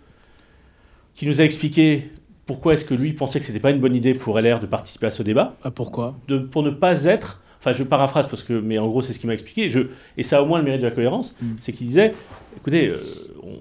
qui 1.16 1.26
nous 1.26 1.40
a 1.40 1.44
expliqué 1.44 2.10
pourquoi 2.46 2.74
est-ce 2.74 2.84
que 2.84 2.94
lui 2.94 3.12
pensait 3.12 3.40
que 3.40 3.44
c'était 3.44 3.58
pas 3.58 3.72
une 3.72 3.80
bonne 3.80 3.96
idée 3.96 4.14
pour 4.14 4.38
LR 4.38 4.60
de 4.60 4.66
participer 4.66 5.06
à 5.06 5.10
ce 5.10 5.24
débat, 5.24 5.56
Ah, 5.64 5.72
pourquoi? 5.72 6.14
De, 6.28 6.38
pour 6.38 6.62
ne 6.62 6.70
pas 6.70 7.04
être, 7.06 7.40
enfin 7.58 7.72
je 7.72 7.82
paraphrase 7.82 8.28
parce 8.28 8.44
que, 8.44 8.52
mais 8.52 8.78
en 8.78 8.86
gros 8.86 9.02
c'est 9.02 9.12
ce 9.12 9.18
qu'il 9.18 9.26
m'a 9.26 9.34
expliqué. 9.34 9.68
Je, 9.68 9.80
et 10.16 10.22
ça 10.22 10.38
a 10.38 10.42
au 10.42 10.46
moins 10.46 10.58
le 10.60 10.64
mérite 10.64 10.80
de 10.82 10.86
la 10.86 10.92
cohérence, 10.94 11.34
Mm. 11.42 11.46
c'est 11.58 11.72
qu'il 11.72 11.88
disait, 11.88 12.14
écoutez, 12.56 12.86
euh, 12.86 12.98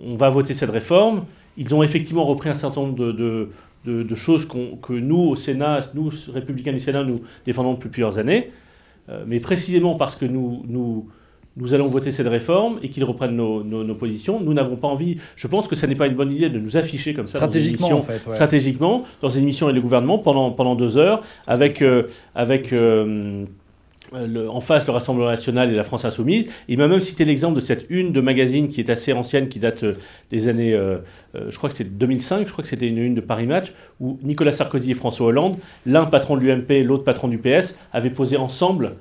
on 0.06 0.16
va 0.18 0.30
voter 0.30 0.54
cette 0.54 0.70
réforme. 0.70 1.26
Ils 1.58 1.74
ont 1.76 1.84
effectivement 1.84 2.26
repris 2.26 2.50
un 2.50 2.54
certain 2.54 2.82
nombre 2.82 2.96
de, 2.96 3.12
de- 3.12 3.50
de- 3.86 4.04
de 4.04 4.16
choses 4.16 4.46
que 4.48 4.94
nous 4.94 5.18
au 5.20 5.36
Sénat, 5.36 5.82
nous 5.94 6.12
républicains 6.34 6.74
du 6.74 6.80
Sénat, 6.80 7.04
nous 7.04 7.22
défendons 7.46 7.74
depuis 7.74 7.90
plusieurs 7.90 8.18
années. 8.18 8.52
Euh, 9.10 9.24
mais 9.28 9.40
précisément 9.40 9.96
parce 9.96 10.16
que 10.16 10.26
nous, 10.26 10.64
nous, 10.68 11.08
nous 11.58 11.74
allons 11.76 11.88
voter 11.88 12.12
cette 12.12 12.28
réforme 12.28 12.80
et 12.82 12.90
qu'ils 12.90 13.04
reprennent 13.04 13.36
nos, 13.36 13.64
nos- 13.64 13.84
nos 13.84 13.94
positions, 13.96 14.42
nous 14.42 14.54
n'avons 14.54 14.76
pas 14.76 14.88
envie. 14.88 15.18
Je 15.36 15.48
pense 15.48 15.68
que 15.68 15.76
ça 15.76 15.86
n'est 15.88 15.96
pas 15.96 16.08
une 16.08 16.16
bonne 16.16 16.32
idée 16.32 16.50
de 16.50 16.58
nous 16.60 16.76
afficher 16.76 17.14
comme 17.14 17.28
ça 17.28 17.40
dans 17.40 17.46
une 17.46 17.52
Stratégiquement, 17.52 17.88
émission 17.88 18.00
en 18.00 18.02
fait. 18.02 18.28
ouais. 18.28 18.34
stratégiquement 18.36 19.04
dans 19.22 19.30
une 19.30 19.44
émission 19.44 19.68
avec 19.68 19.76
le 19.76 19.82
gouvernement 19.84 20.18
pendant, 20.18 20.52
pendant 20.52 20.74
deux 20.76 20.98
heures 20.98 21.22
avec, 21.46 21.82
euh, 21.84 22.04
avec, 22.34 22.74
euh, 22.74 23.46
le- 24.14 24.50
en 24.50 24.62
face 24.62 24.86
le 24.88 24.94
Rassemblement 24.94 25.30
national 25.30 25.72
et 25.72 25.76
la 25.76 25.84
France 25.84 26.06
insoumise. 26.06 26.46
Il 26.68 26.78
m'a 26.78 26.88
même 26.88 27.00
cité 27.00 27.26
l'exemple 27.26 27.56
de 27.56 27.60
cette 27.60 27.86
une 27.90 28.12
de 28.12 28.22
magazine 28.22 28.68
qui 28.68 28.82
est 28.82 28.90
assez 28.90 29.14
ancienne, 29.14 29.48
qui 29.50 29.60
date 29.60 29.84
euh, 29.84 29.94
des 30.32 30.48
années, 30.48 30.74
euh, 30.74 30.98
euh, 31.36 31.50
je 31.50 31.58
crois 31.58 31.70
que 31.70 31.76
c'est 31.76 31.98
2005, 31.98 32.48
je 32.48 32.52
crois 32.52 32.62
que 32.64 32.68
c'était 32.70 32.88
une 32.88 32.98
une 32.98 33.16
de 33.16 33.22
Paris 33.22 33.48
Match, 33.48 33.74
où 34.00 34.20
Nicolas 34.24 34.52
Sarkozy 34.52 34.92
et 34.92 34.94
François 34.94 35.28
Hollande, 35.28 35.58
l'un 35.86 36.06
patron 36.06 36.38
de 36.38 36.42
l'UMP, 36.42 36.84
l'autre 36.84 37.04
patron 37.04 37.28
du 37.28 37.38
PS, 37.38 37.76
avaient 37.94 38.10
posé 38.10 38.38
ensemble, 38.38 38.94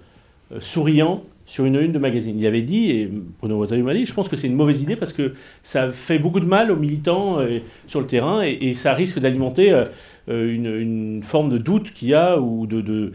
euh, 0.52 0.58
souriant, 0.61 1.23
sur 1.46 1.66
une 1.66 1.76
une 1.76 1.92
de 1.92 1.99
magazine. 1.99 2.38
Il 2.38 2.46
avait 2.46 2.62
dit, 2.62 2.90
et 2.90 3.11
Bruno 3.38 3.58
Retailleau 3.58 3.84
m'a 3.84 3.92
dit, 3.92 4.06
je 4.06 4.14
pense 4.14 4.30
que 4.30 4.37
c'est 4.37 4.46
une 4.46 4.54
mauvaise 4.54 4.80
idée 4.80 4.96
parce 4.96 5.12
que 5.12 5.34
ça 5.62 5.90
fait 5.92 6.18
beaucoup 6.18 6.40
de 6.40 6.46
mal 6.46 6.70
aux 6.70 6.76
militants 6.76 7.38
euh, 7.38 7.58
sur 7.87 8.00
le 8.00 8.06
terrain 8.06 8.40
et, 8.42 8.73
ça 8.73 8.94
risque 8.94 9.18
d'alimenter 9.18 9.70
euh, 9.73 9.84
euh, 10.30 10.50
une, 10.54 11.23
forme 11.23 11.50
de 11.50 11.58
doute 11.58 11.92
qu'il 11.92 12.08
y 12.08 12.14
a 12.14 12.40
ou 12.40 12.66
de- 12.66 12.80
de 12.80 13.12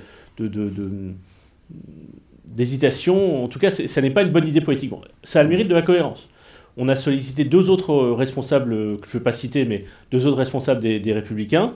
d'hésitation. 2.51 3.43
En 3.43 3.47
tout 3.47 3.59
cas, 3.59 3.69
ça 3.69 4.01
n'est 4.01 4.09
pas 4.09 4.23
une 4.23 4.31
bonne 4.31 4.47
idée 4.47 4.61
politique. 4.61 4.91
Ça 5.23 5.39
a 5.39 5.43
le 5.43 5.49
mérite 5.49 5.67
de 5.67 5.75
la 5.75 5.81
cohérence. 5.81 6.29
On 6.77 6.87
a 6.87 6.95
sollicité 6.95 7.43
deux 7.43 7.69
autres 7.69 7.91
euh, 7.91 8.13
responsables, 8.13 8.73
euh, 8.73 8.97
que 8.97 9.05
je 9.05 9.11
ne 9.15 9.19
vais 9.19 9.23
pas 9.23 9.33
citer, 9.33 9.65
mais 9.65 9.83
deux 10.11 10.25
autres 10.25 10.37
responsables 10.37 10.81
des, 10.81 11.13
Républicains. 11.13 11.73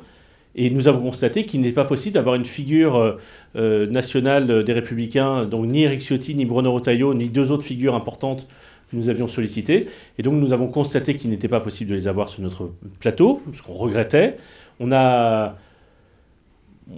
Et 0.55 0.69
nous 0.69 0.87
avons 0.87 1.01
constaté 1.01 1.45
qu'il 1.45 1.61
n'est 1.61 1.71
pas 1.71 1.83
possible 1.83 2.13
d'avoir 2.13 2.35
une 2.35 2.45
figure 2.45 3.17
euh, 3.55 3.87
nationale 3.87 4.63
des 4.63 4.73
Républicains, 4.73 5.45
donc 5.45 5.65
ni 5.65 5.81
Eric 5.81 5.99
Ciotti, 5.99 6.35
ni 6.35 6.45
Bruno 6.45 6.71
Retailleau, 6.71 7.15
ni 7.15 7.27
deux 7.29 7.51
autres 7.51 7.63
figures 7.63 7.95
importantes 7.95 8.47
que 8.91 8.95
nous 8.95 9.09
avions 9.09 9.27
sollicitées. 9.27 9.87
Et 10.19 10.21
donc 10.21 10.35
nous 10.35 10.53
avons 10.53 10.67
constaté 10.67 11.15
qu'il 11.15 11.31
n'était 11.31 11.47
pas 11.47 11.59
possible 11.59 11.89
de 11.89 11.95
les 11.95 12.07
avoir 12.07 12.29
sur 12.29 12.43
notre 12.43 12.71
plateau, 12.99 13.41
ce 13.51 13.63
qu'on 13.63 13.73
regrettait. 13.73 14.37
On 14.79 14.91
a, 14.91 15.55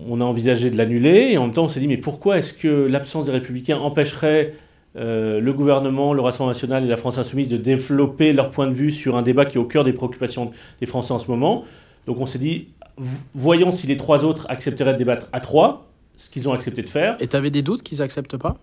on 0.07 0.21
a 0.21 0.23
envisagé 0.23 0.69
de 0.69 0.77
l'annuler 0.77 1.29
et 1.31 1.37
en 1.37 1.43
même 1.43 1.53
temps 1.53 1.65
on 1.65 1.69
s'est 1.69 1.79
dit 1.79 1.87
mais 1.87 1.97
pourquoi 1.97 2.37
est-ce 2.37 2.53
que 2.53 2.85
l'absence 2.85 3.25
des 3.25 3.31
Républicains 3.31 3.77
empêcherait 3.77 4.53
euh, 4.95 5.39
le 5.39 5.53
gouvernement, 5.53 6.13
le 6.13 6.21
Rassemblement 6.21 6.51
national 6.51 6.85
et 6.85 6.87
la 6.87 6.95
France 6.95 7.17
insoumise 7.17 7.49
de 7.49 7.57
développer 7.57 8.33
leur 8.33 8.49
point 8.49 8.67
de 8.67 8.73
vue 8.73 8.91
sur 8.91 9.15
un 9.15 9.21
débat 9.21 9.45
qui 9.45 9.57
est 9.57 9.59
au 9.59 9.65
cœur 9.65 9.83
des 9.83 9.93
préoccupations 9.93 10.51
des 10.79 10.85
Français 10.85 11.11
en 11.11 11.19
ce 11.19 11.29
moment? 11.29 11.63
Donc 12.07 12.19
on 12.19 12.25
s'est 12.25 12.39
dit, 12.39 12.69
voyons 13.33 13.71
si 13.71 13.87
les 13.87 13.97
trois 13.97 14.23
autres 14.23 14.45
accepteraient 14.49 14.93
de 14.93 14.97
débattre 14.97 15.27
à 15.33 15.39
trois, 15.39 15.87
ce 16.15 16.29
qu'ils 16.29 16.47
ont 16.47 16.53
accepté 16.53 16.81
de 16.81 16.89
faire. 16.89 17.17
Et 17.19 17.27
t'avais 17.27 17.49
des 17.49 17.61
doutes 17.61 17.83
qu'ils 17.83 18.01
acceptent 18.01 18.37
pas? 18.37 18.55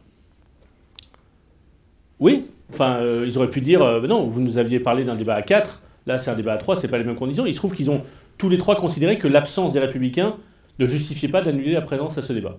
Oui, 2.19 2.47
enfin, 2.73 2.97
euh, 3.00 3.25
ils 3.26 3.37
auraient 3.37 3.50
pu 3.50 3.61
dire, 3.61 3.83
euh, 3.83 4.07
non, 4.07 4.26
vous 4.26 4.41
nous 4.41 4.57
aviez 4.57 4.81
parlé 4.81 5.05
d'un 5.05 5.17
débat 5.17 5.35
à 5.35 5.43
quatre, 5.43 5.83
là 6.07 6.19
c'est 6.19 6.31
un 6.31 6.35
débat 6.35 6.55
à 6.55 6.59
trois, 6.59 6.76
c'est 6.76 6.88
pas 6.88 6.99
les 6.99 7.05
mêmes 7.05 7.17
conditions. 7.17 7.45
Il 7.45 7.52
se 7.52 7.59
trouve 7.59 7.75
qu'ils 7.75 7.91
ont 7.91 8.02
tous 8.38 8.49
les 8.49 8.59
trois 8.59 8.76
considéré 8.76 9.19
que 9.19 9.29
l'absence 9.29 9.73
des 9.73 9.81
Républicains 9.81 10.37
ne 10.79 10.87
justifiait 10.87 11.29
pas 11.29 11.43
d'annuler 11.43 11.73
la 11.73 11.83
présence 11.83 12.19
à 12.19 12.23
ce 12.23 12.33
débat. 12.33 12.59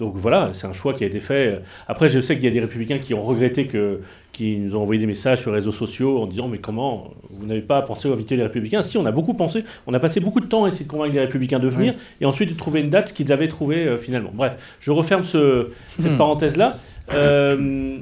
Donc 0.00 0.14
voilà, 0.16 0.48
c'est 0.52 0.66
un 0.66 0.72
choix 0.72 0.92
qui 0.92 1.04
a 1.04 1.06
été 1.06 1.20
fait. 1.20 1.62
Après, 1.86 2.08
je 2.08 2.18
sais 2.18 2.34
qu'il 2.34 2.44
y 2.44 2.48
a 2.48 2.50
des 2.50 2.58
républicains 2.58 2.98
qui 2.98 3.14
ont 3.14 3.22
regretté 3.22 3.68
que, 3.68 4.00
qui 4.32 4.56
nous 4.56 4.74
ont 4.74 4.82
envoyé 4.82 4.98
des 5.00 5.06
messages 5.06 5.40
sur 5.42 5.50
les 5.52 5.58
réseaux 5.58 5.70
sociaux 5.70 6.20
en 6.20 6.26
disant 6.26 6.48
mais 6.48 6.58
comment 6.58 7.12
vous 7.30 7.46
n'avez 7.46 7.60
pas 7.60 7.80
pensé 7.82 8.08
à 8.08 8.12
inviter 8.12 8.34
les 8.36 8.42
républicains? 8.42 8.82
Si, 8.82 8.98
on 8.98 9.06
a 9.06 9.12
beaucoup 9.12 9.34
pensé, 9.34 9.62
on 9.86 9.94
a 9.94 10.00
passé 10.00 10.18
beaucoup 10.18 10.40
de 10.40 10.46
temps 10.46 10.64
à 10.64 10.68
essayer 10.68 10.84
de 10.84 10.90
convaincre 10.90 11.14
les 11.14 11.20
républicains 11.20 11.60
de 11.60 11.68
venir 11.68 11.94
et 12.20 12.24
ensuite 12.24 12.48
de 12.50 12.56
trouver 12.56 12.80
une 12.80 12.90
date 12.90 13.12
qu'ils 13.12 13.32
avaient 13.32 13.46
trouvé 13.46 13.86
euh, 13.86 13.96
finalement. 13.96 14.30
Bref, 14.34 14.76
je 14.80 14.90
referme 14.90 15.22
ce, 15.22 15.68
cette 15.96 16.10
Hmm. 16.12 16.18
parenthèse 16.18 16.56
là. 16.56 16.76
Euh, 17.12 17.98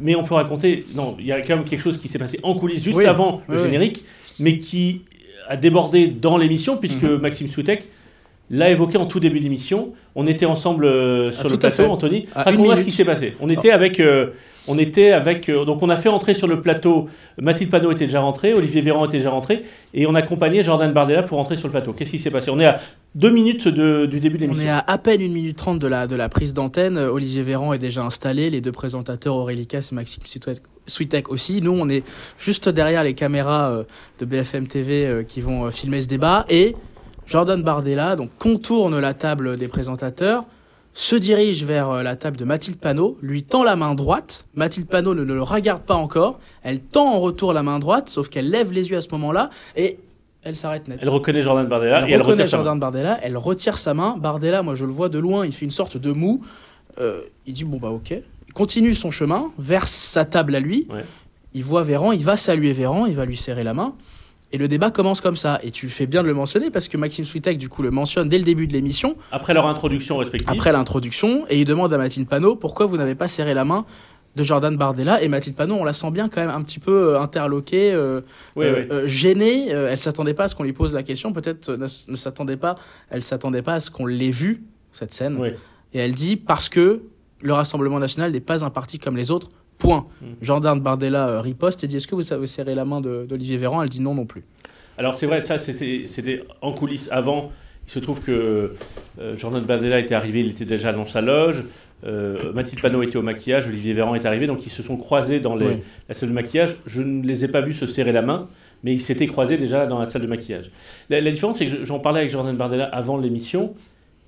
mais 0.00 0.14
on 0.14 0.22
peut 0.22 0.34
raconter. 0.34 0.86
Non, 0.94 1.16
il 1.18 1.26
y 1.26 1.32
a 1.32 1.42
quand 1.42 1.56
même 1.56 1.64
quelque 1.66 1.80
chose 1.82 1.98
qui 1.98 2.08
s'est 2.08 2.18
passé 2.18 2.38
en 2.42 2.54
coulisses 2.54 2.84
juste 2.84 2.96
Oui. 2.96 3.04
avant 3.04 3.42
le 3.48 3.56
Oui, 3.56 3.62
générique, 3.62 4.04
mais 4.38 4.58
qui 4.58 5.02
a 5.48 5.56
débordé 5.58 6.06
dans 6.06 6.38
l'émission 6.38 6.78
puisque 6.78 7.02
Mhm. 7.02 7.16
Maxime 7.20 7.48
Soutek 7.48 7.88
l'a 8.50 8.70
évoqué 8.70 8.96
en 8.98 9.06
tout 9.06 9.20
début 9.20 9.40
d'émission. 9.40 9.92
On 10.14 10.26
était 10.26 10.46
ensemble 10.46 10.84
euh, 10.86 11.32
sur 11.32 11.46
Ah, 11.46 11.48
le 11.50 11.58
tout 11.58 11.66
à 11.66 11.70
plateau. 11.70 11.90
Anthony. 11.90 12.26
Raconte-moi 12.34 12.76
ce 12.76 12.84
qui 12.84 12.92
s'est 12.92 13.04
passé. 13.04 13.34
On 13.40 13.48
était 13.48 13.70
avec. 13.70 14.00
euh, 14.00 14.28
on 14.70 14.76
était 14.78 15.12
avec. 15.12 15.48
euh, 15.48 15.64
donc 15.64 15.82
on 15.82 15.88
a 15.88 15.96
fait 15.96 16.08
entrer 16.10 16.34
sur 16.34 16.46
le 16.46 16.60
plateau. 16.60 17.08
Mathilde 17.40 17.70
Panot 17.70 17.90
était 17.92 18.04
déjà 18.06 18.20
rentrée, 18.20 18.52
Olivier 18.54 18.80
Véran 18.82 19.06
était 19.06 19.16
déjà 19.18 19.30
rentré, 19.30 19.62
et 19.94 20.06
on 20.06 20.14
a 20.14 20.18
accompagné 20.18 20.62
Jordan 20.62 20.92
Bardella 20.92 21.22
pour 21.22 21.38
entrer 21.38 21.56
sur 21.56 21.68
le 21.68 21.72
plateau. 21.72 21.92
Qu'est-ce 21.94 22.10
qui 22.10 22.18
s'est 22.18 22.30
passé? 22.30 22.50
On 22.50 22.58
est 22.58 22.66
à 22.66 22.80
deux 23.14 23.30
minutes 23.30 23.66
de- 23.68 24.04
du 24.06 24.20
début 24.20 24.36
de 24.36 24.44
On 24.44 24.46
l'émission. 24.48 24.66
est 24.66 24.70
à 24.70 24.78
à 24.86 24.98
peine 24.98 25.20
une 25.22 25.32
minute 25.32 25.56
trente 25.56 25.78
de 25.78 25.86
la, 25.86 26.06
de 26.06 26.16
la 26.16 26.28
prise 26.28 26.52
d'antenne. 26.52 26.98
Olivier 26.98 27.42
Véran 27.42 27.72
est 27.72 27.78
déjà 27.78 28.02
installé. 28.02 28.50
Les 28.50 28.60
deux 28.60 28.72
présentateurs, 28.72 29.34
Aurélie 29.36 29.66
Casse 29.66 29.92
et 29.92 29.94
Maxime 29.94 30.22
Switek- 30.86 31.28
aussi. 31.28 31.60
Nous, 31.62 31.72
on 31.78 31.88
est 31.88 32.02
juste 32.38 32.68
derrière 32.68 33.04
les 33.04 33.14
caméras 33.14 33.84
de 34.18 34.24
BFM 34.26 34.66
TV 34.66 35.24
qui 35.26 35.40
vont 35.40 35.70
filmer 35.70 36.00
ce 36.02 36.08
débat. 36.08 36.44
Et 36.50 36.76
Jordan 37.28 37.62
Bardella 37.62 38.16
donc, 38.16 38.30
contourne 38.38 38.98
la 38.98 39.12
table 39.12 39.56
des 39.56 39.68
présentateurs, 39.68 40.44
se 40.94 41.14
dirige 41.14 41.62
vers 41.62 41.90
euh, 41.90 42.02
la 42.02 42.16
table 42.16 42.38
de 42.38 42.44
Mathilde 42.44 42.78
Panot, 42.78 43.18
lui 43.20 43.42
tend 43.42 43.62
la 43.62 43.76
main 43.76 43.94
droite. 43.94 44.46
Mathilde 44.54 44.88
Panot 44.88 45.14
ne, 45.14 45.22
ne 45.22 45.34
le 45.34 45.42
regarde 45.42 45.82
pas 45.82 45.94
encore. 45.94 46.40
Elle 46.62 46.80
tend 46.80 47.12
en 47.14 47.20
retour 47.20 47.52
la 47.52 47.62
main 47.62 47.78
droite, 47.78 48.08
sauf 48.08 48.28
qu'elle 48.28 48.50
lève 48.50 48.72
les 48.72 48.90
yeux 48.90 48.96
à 48.96 49.02
ce 49.02 49.10
moment-là. 49.12 49.50
Et 49.76 49.98
elle 50.42 50.56
s'arrête 50.56 50.88
net. 50.88 50.98
Elle 51.02 51.10
reconnaît 51.10 51.42
Jordan 51.42 51.66
Bardella 51.66 51.98
Elle 51.98 52.08
et 52.08 52.12
elle 52.14 52.22
reconnaît 52.22 52.44
retire 52.44 52.48
sa 52.50 52.56
main. 52.56 52.64
Jordan 52.64 52.80
Bardella, 52.80 53.18
elle 53.22 53.36
retire 53.36 53.78
sa 53.78 53.92
main. 53.92 54.16
Bardella, 54.16 54.62
moi 54.62 54.74
je 54.74 54.86
le 54.86 54.92
vois 54.92 55.10
de 55.10 55.18
loin, 55.18 55.44
il 55.44 55.52
fait 55.52 55.66
une 55.66 55.70
sorte 55.70 55.98
de 55.98 56.10
mou. 56.10 56.42
Euh, 56.98 57.20
il 57.46 57.52
dit 57.52 57.64
bon 57.64 57.76
bah 57.76 57.90
ok. 57.90 58.14
Il 58.46 58.52
continue 58.54 58.94
son 58.94 59.10
chemin 59.10 59.52
vers 59.58 59.86
sa 59.86 60.24
table 60.24 60.56
à 60.56 60.60
lui. 60.60 60.86
Ouais. 60.90 61.04
Il 61.52 61.62
voit 61.62 61.82
Véran, 61.82 62.12
il 62.12 62.24
va 62.24 62.36
saluer 62.36 62.72
Véran, 62.72 63.04
il 63.04 63.14
va 63.14 63.26
lui 63.26 63.36
serrer 63.36 63.64
la 63.64 63.74
main. 63.74 63.94
Et 64.52 64.58
le 64.58 64.66
débat 64.68 64.90
commence 64.90 65.20
comme 65.20 65.36
ça. 65.36 65.58
Et 65.62 65.70
tu 65.70 65.88
fais 65.88 66.06
bien 66.06 66.22
de 66.22 66.28
le 66.28 66.34
mentionner 66.34 66.70
parce 66.70 66.88
que 66.88 66.96
Maxime 66.96 67.24
Switek 67.26 67.58
du 67.58 67.68
coup 67.68 67.82
le 67.82 67.90
mentionne 67.90 68.28
dès 68.28 68.38
le 68.38 68.44
début 68.44 68.66
de 68.66 68.72
l'émission, 68.72 69.16
Après 69.30 69.52
leur 69.54 69.66
introduction 69.66 70.16
respective. 70.16 70.48
après 70.50 70.72
l'introduction, 70.72 71.44
et 71.50 71.58
il 71.58 71.64
demande 71.66 71.92
à 71.92 71.98
Mathilde 71.98 72.28
Panot 72.28 72.56
pourquoi 72.56 72.86
vous 72.86 72.96
n'avez 72.96 73.14
pas 73.14 73.28
serré 73.28 73.52
la 73.52 73.64
main 73.66 73.84
de 74.36 74.42
Jordan 74.42 74.74
Bardella? 74.76 75.22
Et 75.22 75.28
Mathilde 75.28 75.54
Panot, 75.56 75.74
on 75.74 75.84
la 75.84 75.92
sent 75.92 76.10
bien 76.12 76.28
quand 76.30 76.40
même 76.40 76.48
un 76.54 76.62
petit 76.62 76.78
peu 76.78 77.14
euh, 77.14 77.20
interloquée. 77.20 77.92
euh, 77.92 78.22
Oui, 78.56 78.64
euh, 78.66 78.74
oui. 78.80 78.86
euh, 78.90 79.06
gênée. 79.06 79.68
elle 79.68 79.98
s'attendait 79.98 80.32
pas 80.34 80.44
à 80.44 80.48
ce 80.48 80.54
qu'on 80.54 80.62
lui 80.64 80.72
pose 80.72 80.94
la 80.94 81.02
question. 81.02 81.32
Peut-être 81.34 81.70
ne, 81.70 81.86
ne 82.10 82.16
s'attendait 82.16 82.56
pas. 82.56 82.76
Elle 83.10 83.22
s'attendait 83.22 83.62
pas 83.62 83.74
à 83.74 83.80
ce 83.80 83.90
qu'on 83.90 84.06
l'ait 84.06 84.30
vu 84.30 84.62
cette 84.92 85.12
scène. 85.12 85.36
Oui. 85.38 85.48
Et 85.92 85.98
elle 85.98 86.14
dit 86.14 86.36
parce 86.36 86.68
que 86.70 87.02
le 87.40 87.52
Rassemblement 87.52 87.98
national 87.98 88.32
n'est 88.32 88.40
pas 88.40 88.64
un 88.64 88.70
parti 88.70 88.98
comme 88.98 89.16
les 89.16 89.30
autres. 89.30 89.48
Point. 89.78 90.06
Mm. 90.20 90.26
Jordan 90.42 90.80
Bardella 90.80 91.28
euh, 91.28 91.40
riposte 91.40 91.84
et 91.84 91.86
dit 91.86 91.96
est-ce 91.96 92.06
que 92.08 92.14
vous 92.16 92.22
savez 92.22 92.46
serrer 92.46 92.74
la 92.74 92.84
main 92.84 93.00
d'Olivier 93.00 93.56
Véran? 93.56 93.82
Elle 93.82 93.88
dit 93.88 94.00
non 94.00 94.14
non 94.14 94.26
plus. 94.26 94.44
Alors 94.96 95.14
c'est 95.14 95.26
vrai, 95.26 95.44
ça 95.44 95.56
c'était 95.58 96.42
en 96.60 96.72
coulisses 96.72 97.08
avant. 97.12 97.52
Il 97.86 97.90
se 97.92 98.00
trouve 98.00 98.20
que 98.20 98.72
euh, 99.20 99.36
Jordan 99.36 99.62
Bardella 99.64 100.00
était 100.00 100.14
arrivé, 100.16 100.40
il 100.40 100.50
était 100.50 100.64
déjà 100.64 100.92
dans 100.92 101.04
sa 101.06 101.20
loge. 101.20 101.64
Euh, 102.04 102.52
Mathilde 102.52 102.82
Panot 102.82 103.02
était 103.02 103.16
au 103.16 103.22
maquillage, 103.22 103.66
Olivier 103.68 103.92
Véran 103.92 104.14
est 104.14 104.26
arrivé, 104.26 104.46
donc 104.46 104.64
ils 104.66 104.70
se 104.70 104.82
sont 104.82 104.96
croisés 104.96 105.40
dans 105.40 105.56
les- 105.56 105.66
Oui. 105.66 105.76
la 106.08 106.14
salle 106.14 106.28
de 106.28 106.34
maquillage. 106.34 106.76
Je 106.86 107.02
ne 107.02 107.24
les 107.26 107.44
ai 107.44 107.48
pas 107.48 107.60
vus 107.60 107.74
se 107.74 107.86
serrer 107.86 108.12
la 108.12 108.22
main, 108.22 108.48
mais 108.84 108.92
ils 108.92 109.00
s'étaient 109.00 109.26
croisés 109.26 109.56
déjà 109.56 109.86
dans 109.86 109.98
la 109.98 110.04
salle 110.06 110.22
de 110.22 110.26
maquillage. 110.26 110.70
La, 111.10 111.20
la 111.20 111.30
différence, 111.30 111.58
c'est 111.58 111.66
que 111.66 111.72
je- 111.72 111.84
j'en 111.84 111.98
parlais 111.98 112.20
avec 112.20 112.30
Jordan 112.30 112.56
Bardella 112.56 112.84
avant 112.84 113.16
l'émission. 113.16 113.74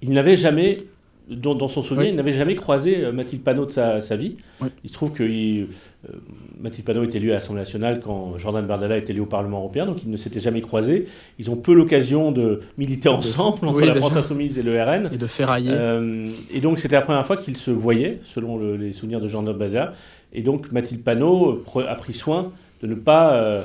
Il 0.02 0.12
n'avait 0.12 0.37
jamais, 0.37 0.85
dans, 1.29 1.55
dans 1.55 1.69
son 1.69 1.83
souvenir, 1.83 2.07
Oui. 2.07 2.12
il 2.12 2.17
n'avait 2.17 2.33
jamais 2.33 2.55
croisé 2.57 3.07
euh, 3.07 3.12
Mathilde 3.12 3.43
Panot 3.43 3.67
de 3.67 3.71
sa, 3.71 4.00
sa 4.00 4.17
vie. 4.17 4.37
Oui. 4.61 4.69
Il 4.85 4.89
se 4.91 4.95
trouve 4.95 5.12
que 5.12 5.23
il- 5.23 5.69
euh, 6.09 6.12
Mathilde 6.61 6.85
Panot 6.87 7.05
était 7.05 7.19
élu 7.19 7.31
à 7.31 7.35
l'Assemblée 7.35 7.61
nationale 7.61 8.00
quand 8.03 8.37
Jordan 8.39 8.67
Bardella 8.67 8.97
était 8.97 9.12
élu 9.12 9.21
au 9.21 9.27
Parlement 9.27 9.59
européen, 9.59 9.87
donc 9.87 10.03
ils 10.03 10.11
ne 10.11 10.17
s'étaient 10.17 10.41
jamais 10.41 10.61
croisés. 10.61 11.07
Ils 11.39 11.50
ont 11.50 11.57
peu 11.57 11.73
l'occasion 11.75 12.33
de 12.33 12.61
militer 12.79 13.09
ensemble 13.09 13.67
entre 13.69 13.81
Oui, 13.81 13.87
la 13.87 13.95
déjà. 13.95 14.07
France 14.07 14.17
Insoumise 14.17 14.59
et 14.59 14.62
le 14.62 14.83
RN. 14.83 15.11
Et 15.12 15.19
de 15.19 15.27
ferrailler. 15.27 15.71
Euh, 15.73 16.29
et 16.53 16.61
donc 16.61 16.79
c'était 16.79 16.97
la 16.97 17.03
première 17.03 17.27
fois 17.27 17.37
qu'ils 17.37 17.57
se 17.57 17.71
voyaient, 17.71 18.19
selon 18.25 18.59
le- 18.59 18.77
les 18.77 18.93
souvenirs 18.93 19.21
de 19.21 19.27
Jordan 19.29 19.55
Bardella. 19.57 19.93
Et 20.33 20.43
donc 20.43 20.73
Mathilde 20.73 21.03
Panot 21.03 21.62
a 21.87 21.95
pris 21.97 22.12
soin 22.15 22.53
de 22.83 22.87
ne 22.87 22.95
pas, 22.95 23.35
euh, 23.35 23.62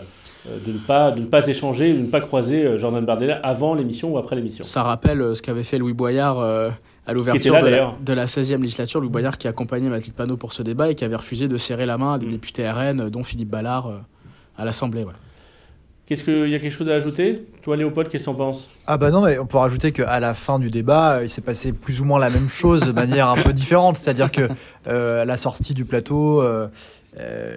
de 0.68 0.72
ne 0.74 0.78
pas, 0.78 1.12
de 1.12 1.22
ne 1.22 1.26
pas 1.26 1.48
échanger, 1.48 1.94
de 1.94 2.00
ne 2.00 2.08
pas 2.08 2.20
croiser 2.22 2.78
Jordan 2.78 3.04
Bardella 3.06 3.36
avant 3.44 3.74
l'émission 3.74 4.14
ou 4.14 4.18
après 4.18 4.36
l'émission. 4.36 4.64
Ça 4.64 4.84
rappelle 4.84 5.36
ce 5.36 5.42
qu'avait 5.42 5.64
fait 5.64 5.78
Louis 5.80 5.94
Boyard 5.94 6.40
à 7.06 7.14
l'ouverture 7.14 7.54
de, 7.60 7.66
la, 7.66 7.72
d'ailleurs. 7.72 7.98
de 8.04 8.14
la 8.14 8.26
16e 8.26 8.62
législature. 8.62 9.00
Louis 9.00 9.10
Boyard 9.10 9.38
qui 9.38 9.48
accompagnait 9.48 9.90
Mathilde 9.90 10.16
Panot 10.16 10.38
pour 10.38 10.54
ce 10.54 10.64
débat 10.64 10.90
et 10.90 10.96
qui 10.96 11.04
avait 11.06 11.16
refusé 11.16 11.48
de 11.48 11.58
serrer 11.58 11.86
la 11.86 11.98
main 11.98 12.14
à 12.14 12.18
des 12.18 12.26
Mm. 12.26 12.30
députés 12.32 12.70
RN, 12.70 13.00
euh, 13.02 13.10
dont 13.10 13.24
Philippe 13.24 13.50
Ballard, 13.50 13.88
euh, 13.88 13.98
à 14.58 14.66
l'Assemblée. 14.66 15.04
ouais. 15.04 15.14
Qu'est-ce 16.08 16.24
qu'il 16.24 16.50
y 16.50 16.54
a 16.56 16.60
quelque 16.60 16.72
chose 16.72 16.88
à 16.90 16.94
ajouter? 16.94 17.48
Toi 17.64 17.78
Léopold, 17.78 18.10
qu'est-ce 18.10 18.26
que 18.26 18.30
t'en 18.30 18.36
penses? 18.36 18.70
Ah 18.86 18.96
bah 18.98 19.10
non, 19.10 19.22
mais 19.26 19.40
on 19.40 19.48
peut 19.48 19.58
rajouter 19.58 19.92
qu'à 19.92 20.20
la 20.20 20.36
fin 20.36 20.60
du 20.60 20.70
débat, 20.70 21.14
euh, 21.18 21.24
il 21.24 21.30
s'est 21.32 21.42
passé 21.42 21.72
plus 21.74 22.00
ou 22.00 22.06
moins 22.06 22.20
la 22.20 22.30
même 22.30 22.48
chose 22.48 22.82
de 22.82 22.92
manière 22.92 23.28
un 23.28 23.42
peu 23.42 23.54
différente. 23.54 23.98
C'est-à-dire 23.98 24.32
que 24.32 24.48
euh, 24.88 25.24
à 25.24 25.26
la 25.26 25.38
sortie 25.38 25.74
du 25.74 25.84
plateau, 25.84 26.44
euh, 26.44 26.68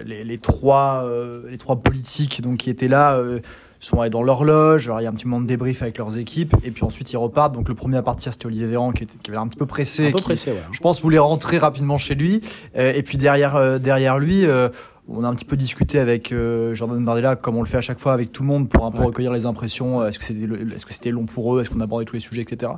les, 0.03 0.23
les 0.23 0.37
trois, 0.39 1.03
euh, 1.05 1.43
les 1.51 1.59
trois 1.59 1.75
politiques 1.75 2.41
donc, 2.41 2.57
qui 2.57 2.69
étaient 2.71 2.87
là 2.87 3.13
euh, 3.17 3.39
sont 3.79 4.01
allés 4.01 4.09
dans 4.09 4.23
leur 4.23 4.43
loge. 4.43 4.87
Alors, 4.87 4.99
il 5.01 5.05
y 5.05 5.07
a 5.07 5.09
un 5.09 5.13
petit 5.13 5.27
moment 5.27 5.41
de 5.41 5.47
débrief 5.47 5.81
avec 5.81 5.97
leurs 5.97 6.17
équipes. 6.17 6.55
Et 6.63 6.71
puis 6.71 6.83
ensuite, 6.83 7.11
ils 7.13 7.17
repartent. 7.17 7.53
Donc 7.53 7.69
le 7.69 7.75
premier 7.75 7.97
à 7.97 8.01
partir, 8.01 8.33
c'était 8.33 8.45
Olivier 8.47 8.65
Véran 8.67 8.91
qui, 8.91 9.03
était- 9.03 9.17
qui 9.23 9.31
avait 9.31 9.39
un 9.39 9.47
petit 9.47 9.57
peu 9.57 9.65
pressé. 9.65 10.07
Un 10.07 10.11
peu 10.11 10.17
qui- 10.17 10.23
pressé, 10.23 10.51
ouais. 10.51 10.57
je 10.71 10.79
pense 10.79 11.01
voulait 11.01 11.17
rentrer 11.19 11.57
rapidement 11.57 11.97
chez 11.97 12.15
lui. 12.15 12.41
Euh, 12.77 12.91
et 12.93 13.03
puis 13.03 13.17
derrière, 13.17 13.55
euh, 13.55 13.79
derrière 13.79 14.19
lui, 14.19 14.45
euh, 14.45 14.69
on 15.07 15.23
a 15.23 15.27
un 15.27 15.33
petit 15.33 15.45
peu 15.45 15.55
discuté 15.57 15.97
avec 15.97 16.31
euh, 16.31 16.73
Jordan 16.75 17.03
Bardella, 17.03 17.35
comme 17.35 17.55
on 17.55 17.61
le 17.63 17.67
fait 17.67 17.77
à 17.77 17.81
chaque 17.81 17.99
fois 17.99 18.13
avec 18.13 18.31
tout 18.31 18.43
le 18.43 18.47
monde, 18.49 18.69
pour 18.69 18.85
un 18.85 18.91
peu 18.91 18.99
Ouais. 18.99 19.05
recueillir 19.05 19.31
les 19.31 19.45
impressions. 19.45 20.05
Est-ce 20.05 20.19
que 20.19 20.25
c'était 20.25 20.45
le- 20.45 20.73
est-ce 20.75 20.85
que 20.85 20.93
c'était 20.93 21.09
long 21.11 21.25
pour 21.25 21.55
eux 21.55 21.61
Est-ce 21.61 21.69
qu'on 21.69 21.79
abordait 21.79 22.05
tous 22.05 22.15
les 22.15 22.19
sujets, 22.19 22.41
etc. 22.41 22.73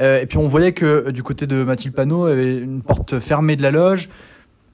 Euh, 0.00 0.20
et 0.20 0.26
puis 0.26 0.38
on 0.38 0.46
voyait 0.48 0.72
que 0.72 1.10
du 1.10 1.22
côté 1.22 1.46
de 1.46 1.62
Mathilde 1.62 1.94
Panot, 1.94 2.26
il 2.26 2.30
y 2.30 2.32
avait 2.32 2.56
une 2.58 2.80
porte 2.82 3.18
fermée 3.20 3.54
de 3.56 3.62
la 3.62 3.70
loge. 3.70 4.08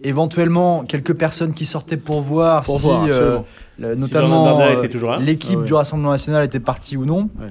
Éventuellement, 0.03 0.85
quelques 0.85 1.15
personnes 1.15 1.53
qui 1.53 1.67
sortaient 1.67 1.97
pour 1.97 2.21
voir 2.23 2.63
Pour 2.63 2.77
si, 2.79 2.87
voir, 2.87 3.05
euh. 3.11 3.39
Le- 3.79 3.95
notamment 3.95 4.61
euh, 4.61 4.77
l'équipe 5.21 5.53
Ah 5.57 5.59
ouais. 5.61 5.65
du 5.67 5.75
Rassemblement 5.75 6.11
national 6.13 6.45
était 6.45 6.61
partie 6.61 6.97
ou 6.97 7.05
non. 7.05 7.29
Ouais. 7.41 7.49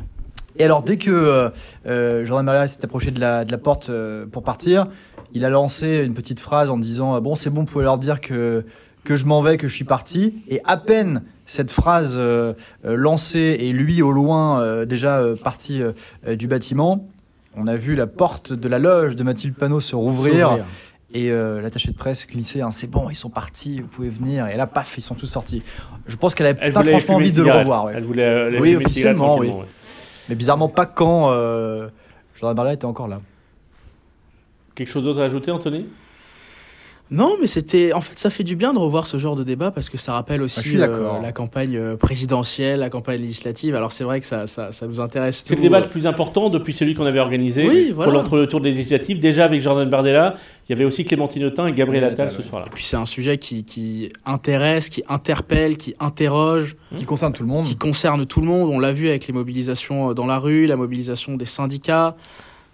Et 0.60 0.64
alors, 0.64 0.82
dès 0.82 0.98
que 0.98 1.12
euh, 1.12 1.50
euh, 1.86 2.26
Jordan 2.26 2.46
Bardella 2.46 2.68
s'est 2.68 2.84
approché 2.84 3.12
de 3.12 3.20
la, 3.20 3.46
de 3.46 3.52
la 3.52 3.58
porte 3.60 3.90
euh, 3.90 4.26
pour 4.26 4.44
partir, 4.44 4.88
il 5.34 5.46
a 5.46 5.50
lancé 5.50 6.04
une 6.06 6.14
petite 6.16 6.40
phrase 6.40 6.70
en 6.70 6.78
disant 6.78 7.20
Bon, 7.22 7.36
c'est 7.36 7.50
bon, 7.52 7.62
vous 7.62 7.68
pouvez 7.68 7.84
leur 7.84 7.98
dire 8.00 8.22
que, 8.22 8.66
que 9.04 9.16
je 9.16 9.26
m'en 9.26 9.42
vais, 9.42 9.58
que 9.58 9.68
je 9.68 9.76
suis 9.76 9.86
parti. 9.86 10.34
Et 10.50 10.60
à 10.66 10.78
peine 10.78 11.22
cette 11.46 11.70
phrase 11.72 12.16
euh, 12.18 12.54
lancée 12.84 13.56
et 13.60 13.72
lui 13.72 14.02
au 14.02 14.12
loin 14.12 14.86
déjà 14.86 15.24
parti 15.44 15.82
du 16.28 16.48
bâtiment, 16.48 17.06
on 17.56 17.68
a 17.68 17.76
vu 17.76 17.96
la 17.96 18.06
porte 18.08 18.52
de 18.54 18.68
la 18.68 18.80
loge 18.80 19.16
de 19.16 19.24
Mathilde 19.24 19.56
Panot 19.56 19.80
se 19.80 19.96
rouvrir. 19.96 20.66
Et 21.14 21.32
euh, 21.32 21.62
l'attaché 21.62 21.92
de 21.92 21.96
presse 21.98 22.28
glissait 22.28 22.62
un 22.62 22.70
c'est 22.72 22.88
bon, 22.90 23.10
ils 23.10 23.16
sont 23.16 23.30
partis, 23.30 23.80
vous 23.80 23.88
pouvez 23.88 24.10
venir. 24.10 24.48
Et 24.48 24.58
là, 24.58 24.68
paf, 24.68 24.98
ils 24.98 25.02
sont 25.02 25.16
tous 25.16 25.26
sortis. 25.28 25.64
Je 26.06 26.16
pense 26.18 26.36
qu'elle 26.36 26.48
avait 26.48 26.60
Elle 26.62 26.74
pas 26.74 26.84
franchement 26.84 27.16
envie 27.16 27.32
de 27.32 27.44
le 27.44 27.52
revoir. 27.52 27.86
ouais. 27.86 27.94
Elle 27.96 28.04
voulait 28.04 28.28
euh, 28.30 28.60
Oui, 28.60 28.76
officiellement, 28.76 29.38
oui. 29.38 29.48
ouais. 29.48 29.66
Mais 30.28 30.36
bizarrement, 30.36 30.68
pas 30.68 30.86
quand 30.86 31.32
euh, 31.32 31.88
Jordan 32.36 32.56
Bardella 32.56 32.74
était 32.74 32.86
encore 32.86 33.08
là. 33.08 33.22
Quelque 34.76 34.90
chose 34.90 35.04
d'autre 35.06 35.22
à 35.22 35.24
ajouter, 35.24 35.50
Anthony? 35.50 35.86
Non, 37.10 37.36
mais 37.40 37.48
c'était. 37.48 37.94
En 37.94 38.02
fait, 38.02 38.20
ça 38.20 38.30
fait 38.30 38.44
du 38.44 38.58
bien 38.58 38.74
de 38.74 38.80
revoir 38.80 39.08
ce 39.08 39.16
genre 39.18 39.36
de 39.36 39.44
débat 39.44 39.72
parce 39.72 39.90
que 39.90 39.98
ça 39.98 40.12
rappelle 40.14 40.42
Ah, 40.42 40.44
aussi 40.44 40.78
euh, 40.78 41.22
la 41.22 41.32
campagne 41.32 41.78
euh, 41.78 41.96
présidentielle, 41.96 42.80
la 42.80 42.90
campagne 42.90 43.22
législative. 43.22 43.76
Alors, 43.76 43.94
c'est 43.94 44.04
vrai 44.04 44.20
que 44.20 44.26
ça, 44.26 44.46
ça, 44.46 44.74
ça 44.74 44.88
nous 44.88 45.00
intéresse 45.00 45.44
C'est 45.48 45.56
le 45.56 45.62
débat 45.62 45.78
euh, 45.78 45.84
le 45.84 45.90
plus 45.90 46.06
important 46.06 46.50
depuis 46.50 46.74
celui 46.74 46.96
qu'on 46.96 47.06
avait 47.06 47.22
organisé 47.22 47.66
Oui, 47.68 47.92
voilà. 47.96 48.12
pour 48.12 48.20
l'entre-le-tour 48.20 48.60
des 48.60 48.72
législatives. 48.72 49.20
Déjà 49.20 49.46
avec 49.46 49.62
Jordan 49.62 49.90
Bardella, 49.90 50.36
il 50.68 50.72
y 50.72 50.76
avait 50.76 50.84
aussi 50.84 51.06
Clémentine 51.06 51.46
Autain 51.46 51.68
et 51.68 51.72
Gabriel 51.72 52.04
Attal 52.04 52.28
Attal, 52.28 52.32
ce 52.32 52.44
soir-là. 52.48 52.68
Et 52.68 52.74
puis, 52.74 52.84
c'est 52.84 52.98
un 52.98 53.06
sujet 53.06 53.38
qui, 53.38 53.64
qui 53.64 54.12
intéresse, 54.26 54.90
qui 54.90 55.02
interpelle, 55.08 55.78
qui 55.78 55.96
interroge, 56.02 56.76
Qui 56.98 57.06
concerne 57.06 57.32
tout 57.32 57.44
le 57.44 57.50
monde. 57.50 57.64
qui 57.64 57.78
concerne 57.78 58.26
tout 58.26 58.42
le 58.42 58.48
monde. 58.48 58.70
On 58.70 58.80
l'a 58.80 58.92
vu 58.92 59.08
avec 59.08 59.28
les 59.28 59.34
mobilisations 59.34 60.14
dans 60.14 60.26
la 60.26 60.40
rue, 60.40 60.66
la 60.66 60.76
mobilisation 60.76 61.38
des 61.38 61.46
syndicats. 61.46 62.18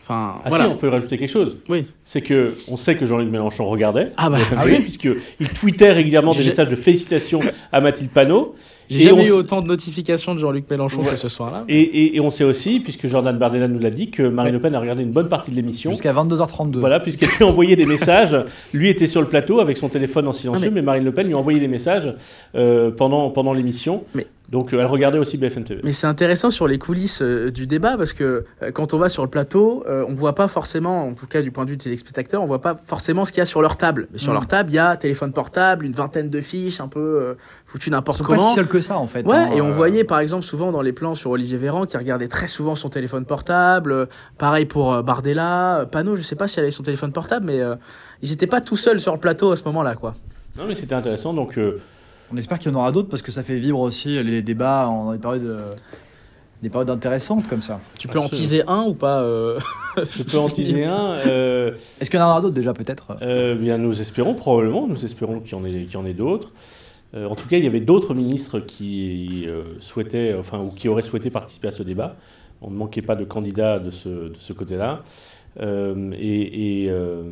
Enfin, 0.02 0.36
Ah 0.44 0.50
voilà. 0.50 0.66
si, 0.66 0.72
on 0.72 0.76
peut 0.76 0.90
rajouter 0.90 1.18
quelque 1.18 1.32
chose. 1.32 1.56
Oui. 1.70 1.86
C'est 2.06 2.22
que 2.22 2.56
on 2.68 2.76
sait 2.76 2.96
que 2.96 3.06
Jean-Luc 3.06 3.30
Mélenchon 3.32 3.66
regardait. 3.66 4.12
Ah 4.18 4.30
bah, 4.30 4.38
ah 4.58 4.64
TV, 4.64 4.76
oui. 4.78 4.82
puisqu'il 4.82 5.50
tweetait 5.56 5.92
régulièrement 5.94 6.34
des 6.34 6.44
messages 6.44 6.68
de 6.68 6.76
félicitations 6.76 7.40
à 7.72 7.80
Mathilde 7.80 8.10
Panot. 8.12 8.56
j'ai 8.90 9.00
jamais 9.06 9.22
on 9.22 9.26
eu 9.26 9.32
autant 9.32 9.62
de 9.62 9.68
notifications 9.68 10.36
de 10.36 10.40
Jean-Luc 10.40 10.70
Mélenchon 10.70 11.00
Ouais. 11.02 11.12
que 11.12 11.16
ce 11.18 11.30
soir-là. 11.30 11.64
Et, 11.70 11.80
et- 11.80 12.16
et 12.18 12.20
on 12.20 12.30
sait 12.30 12.44
aussi, 12.44 12.82
puisque 12.82 13.08
Jordan 13.08 13.38
Bardella 13.38 13.70
nous 13.70 13.80
l'a 13.80 13.90
dit, 13.90 14.12
que 14.12 14.24
Marine 14.24 14.52
Le 14.54 14.60
Pen 14.60 14.76
a 14.76 14.80
regardé 14.82 15.02
une 15.02 15.12
bonne 15.14 15.30
partie 15.30 15.52
de 15.52 15.56
l'émission. 15.56 15.92
Jusqu'à 15.92 16.12
22h32. 16.12 16.78
Voilà, 16.80 17.00
puisqu'elle 17.00 17.30
lui 17.30 17.46
a 17.46 17.48
envoyé 17.48 17.78
des 17.78 17.86
messages. 17.86 18.36
Lui 18.74 18.90
était 18.90 19.08
sur 19.08 19.22
le 19.22 19.28
plateau 19.28 19.62
avec 19.62 19.78
son 19.78 19.88
téléphone 19.88 20.28
en 20.28 20.34
silencieux, 20.34 20.68
Ah, 20.68 20.70
mais- 20.72 20.82
mais... 20.82 20.86
Marine 20.86 21.06
Le 21.06 21.14
Pen 21.14 21.26
lui 21.28 21.34
a 21.34 21.38
envoyé 21.38 21.60
des 21.62 21.70
messages 21.70 22.14
euh, 22.56 22.92
pendant, 22.92 23.30
pendant 23.30 23.54
l'émission. 23.54 24.04
Mais- 24.14 24.28
Donc 24.52 24.74
euh, 24.74 24.80
elle 24.82 24.86
regardait 24.88 25.18
aussi 25.20 25.38
BFM 25.38 25.64
TV. 25.64 25.82
Mais 25.84 25.94
c'est 25.94 26.06
intéressant 26.06 26.50
sur 26.52 26.68
les 26.68 26.78
coulisses 26.78 27.22
euh, 27.24 27.50
du 27.50 27.66
débat 27.66 27.96
parce 27.98 28.12
que 28.14 28.44
euh, 28.62 28.72
quand 28.72 28.94
on 28.94 28.98
va 28.98 29.08
sur 29.10 29.24
le 29.24 29.30
plateau, 29.30 29.84
euh, 29.88 30.06
on 30.08 30.14
voit 30.14 30.36
pas 30.36 30.48
forcément, 30.50 31.08
en 31.08 31.14
tout 31.16 31.26
cas 31.26 31.42
du 31.42 31.50
point 31.50 31.64
de 31.66 31.72
vue 31.72 31.78
des 31.78 31.93
téléspectateurs, 31.98 32.42
on 32.42 32.46
voit 32.46 32.62
pas 32.62 32.76
forcément 32.76 33.26
ce 33.26 33.32
qu'il 33.32 33.40
y 33.40 33.42
a 33.42 33.46
sur 33.46 33.62
leur 33.62 33.78
table. 33.78 34.08
Mais 34.12 34.18
sur 34.20 34.32
Mm. 34.32 34.34
leur 34.34 34.48
table, 34.48 34.70
il 34.72 34.76
y 34.76 34.80
a 34.80 34.98
téléphone 34.98 35.32
portable, 35.32 35.86
une 35.86 35.94
vingtaine 35.94 36.30
de 36.30 36.42
fiches, 36.42 36.80
un 36.82 36.88
peu 36.88 37.00
euh, 37.00 37.34
foutu 37.66 37.90
n'importe 37.92 38.20
sont 38.20 38.26
pas 38.26 38.36
comment. 38.36 38.50
si 38.50 38.56
seuls 38.56 38.68
que 38.68 38.82
ça 38.82 38.98
en 38.98 39.08
fait. 39.08 39.26
Ouais, 39.26 39.36
hein, 39.36 39.50
et 39.56 39.62
on 39.62 39.70
euh, 39.70 39.72
voyait 39.72 40.04
par 40.04 40.20
exemple 40.20 40.44
souvent 40.44 40.72
dans 40.72 40.82
les 40.82 40.94
plans 40.94 41.16
sur 41.16 41.32
Olivier 41.32 41.58
Véran 41.58 41.86
qui 41.86 41.96
regardait 41.98 42.28
très 42.28 42.48
souvent 42.48 42.76
son 42.76 42.90
téléphone 42.90 43.26
portable. 43.26 43.92
euh, 43.92 44.06
pareil 44.38 44.66
pour 44.66 44.94
euh, 44.94 45.02
Bardella, 45.02 45.86
Panot, 45.92 46.16
je 46.16 46.22
sais 46.22 46.36
pas 46.36 46.48
si 46.48 46.60
elle 46.60 46.66
avait 46.66 46.72
son 46.72 46.84
téléphone 46.84 47.12
portable, 47.12 47.46
mais 47.46 47.62
euh, 47.62 47.76
ils 48.22 48.32
étaient 48.32 48.48
pas 48.48 48.62
tout 48.62 48.78
seuls 48.78 49.00
sur 49.00 49.14
le 49.14 49.20
plateau 49.20 49.52
à 49.52 49.56
ce 49.56 49.64
moment-là, 49.66 49.96
quoi. 49.96 50.14
Non, 50.58 50.66
mais 50.68 50.76
c'était 50.76 50.96
intéressant. 50.96 51.34
Donc 51.34 51.58
euh, 51.58 51.80
On 52.32 52.38
espère 52.38 52.58
qu'il 52.60 52.72
y 52.72 52.76
en 52.76 52.80
aura 52.80 52.92
d'autres 52.92 53.10
parce 53.10 53.22
que 53.22 53.32
ça 53.32 53.44
fait 53.44 53.58
vivre 53.60 53.80
aussi 53.80 54.22
les 54.24 54.42
débats 54.42 54.88
en 54.88 55.12
des 55.12 55.20
périodes, 55.20 55.44
euh, 55.46 55.76
des 56.64 56.70
périodes 56.70 56.90
intéressantes 56.90 57.48
comme 57.48 57.62
ça. 57.62 57.80
Tu 58.00 58.08
peux 58.08 58.18
en 58.20 58.30
teaser 58.30 58.64
un 58.68 58.84
ou 58.84 58.94
pas 58.96 59.22
euh, 59.22 59.60
je 59.98 60.24
peux 60.24 60.38
en 60.40 60.50
teaser 60.50 60.86
un. 60.86 61.12
euh, 61.28 61.72
Est-ce 62.00 62.10
qu'il 62.10 62.20
y 62.20 62.24
en 62.24 62.28
aura 62.30 62.42
d'autres 62.42 62.56
déjà 62.56 62.74
peut-être? 62.74 63.18
Euh, 63.22 63.54
bien, 63.56 63.78
nous 63.78 64.00
espérons 64.02 64.34
probablement, 64.34 64.88
nous 64.88 65.04
espérons 65.06 65.40
qu'il 65.42 65.52
y 65.52 65.62
en 65.62 65.66
ait, 65.66 65.84
qu'il 65.86 65.94
y 65.94 65.98
en 65.98 66.06
ait 66.06 66.14
d'autres. 66.14 66.52
Euh, 67.16 67.28
en 67.28 67.36
tout 67.36 67.48
cas, 67.48 67.58
il 67.58 67.64
y 67.64 67.68
avait 67.68 67.82
d'autres 67.82 68.14
ministres 68.16 68.60
qui 68.60 69.44
euh, 69.46 69.64
souhaitaient, 69.82 70.34
enfin, 70.40 70.60
ou 70.62 70.70
qui 70.72 70.88
auraient 70.88 71.04
souhaité 71.04 71.30
participer 71.30 71.68
à 71.68 71.72
ce 71.72 71.84
débat. 71.84 72.16
On 72.62 72.72
ne 72.72 72.76
manquait 72.76 73.04
pas 73.04 73.16
de 73.16 73.26
candidats 73.26 73.78
de 73.78 73.92
ce, 73.92 74.10
de 74.10 74.38
ce 74.40 74.54
côté-là. 74.54 75.04
Euh, 75.60 76.12
et 76.18 76.86
et, 76.86 76.90
euh, 76.90 77.24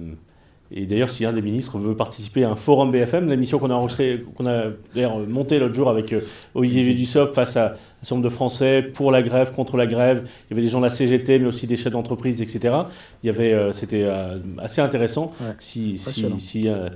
et 0.73 0.86
d'ailleurs, 0.86 1.10
si 1.10 1.25
un 1.25 1.34
des 1.34 1.41
ministres 1.41 1.77
veut 1.77 1.95
participer 1.95 2.45
à 2.45 2.49
un 2.49 2.55
forum 2.55 2.91
BFM, 2.91 3.27
l'émission 3.29 3.60
qu'on 3.60 3.69
a 3.71 3.73
enregistrée, 3.73 4.23
qu'on 4.36 4.45
a 4.45 4.67
d'ailleurs 4.95 5.19
montée 5.19 5.60
l'autre 5.60 5.73
jour 5.73 5.89
avec 5.89 6.13
euh, 6.13 6.21
Olivier 6.55 6.93
Dussopt 6.93 7.36
face 7.36 7.57
à 7.57 7.65
un 7.65 7.75
certain 8.03 8.15
nombre 8.15 8.23
de 8.23 8.34
Français 8.34 8.81
pour 8.81 9.12
la 9.12 9.21
grève, 9.21 9.51
contre 9.51 9.75
la 9.75 9.86
grève. 9.86 10.23
Il 10.25 10.51
y 10.51 10.53
avait 10.53 10.62
des 10.62 10.71
gens 10.71 10.79
de 10.79 10.86
la 10.86 10.89
CGT, 10.89 11.39
mais 11.39 11.47
aussi 11.47 11.67
des 11.67 11.75
chefs 11.75 11.91
d'entreprise, 11.91 12.41
etc. 12.41 12.73
Il 13.21 13.27
y 13.27 13.29
avait, 13.29 13.51
euh, 13.51 13.73
c'était 13.73 14.03
euh, 14.03 14.38
assez 14.60 14.79
intéressant. 14.79 15.34
Ouais, 15.41 15.47
Si, 15.60 15.97
si, 15.97 16.25
si, 16.38 16.69
euh, 16.69 16.88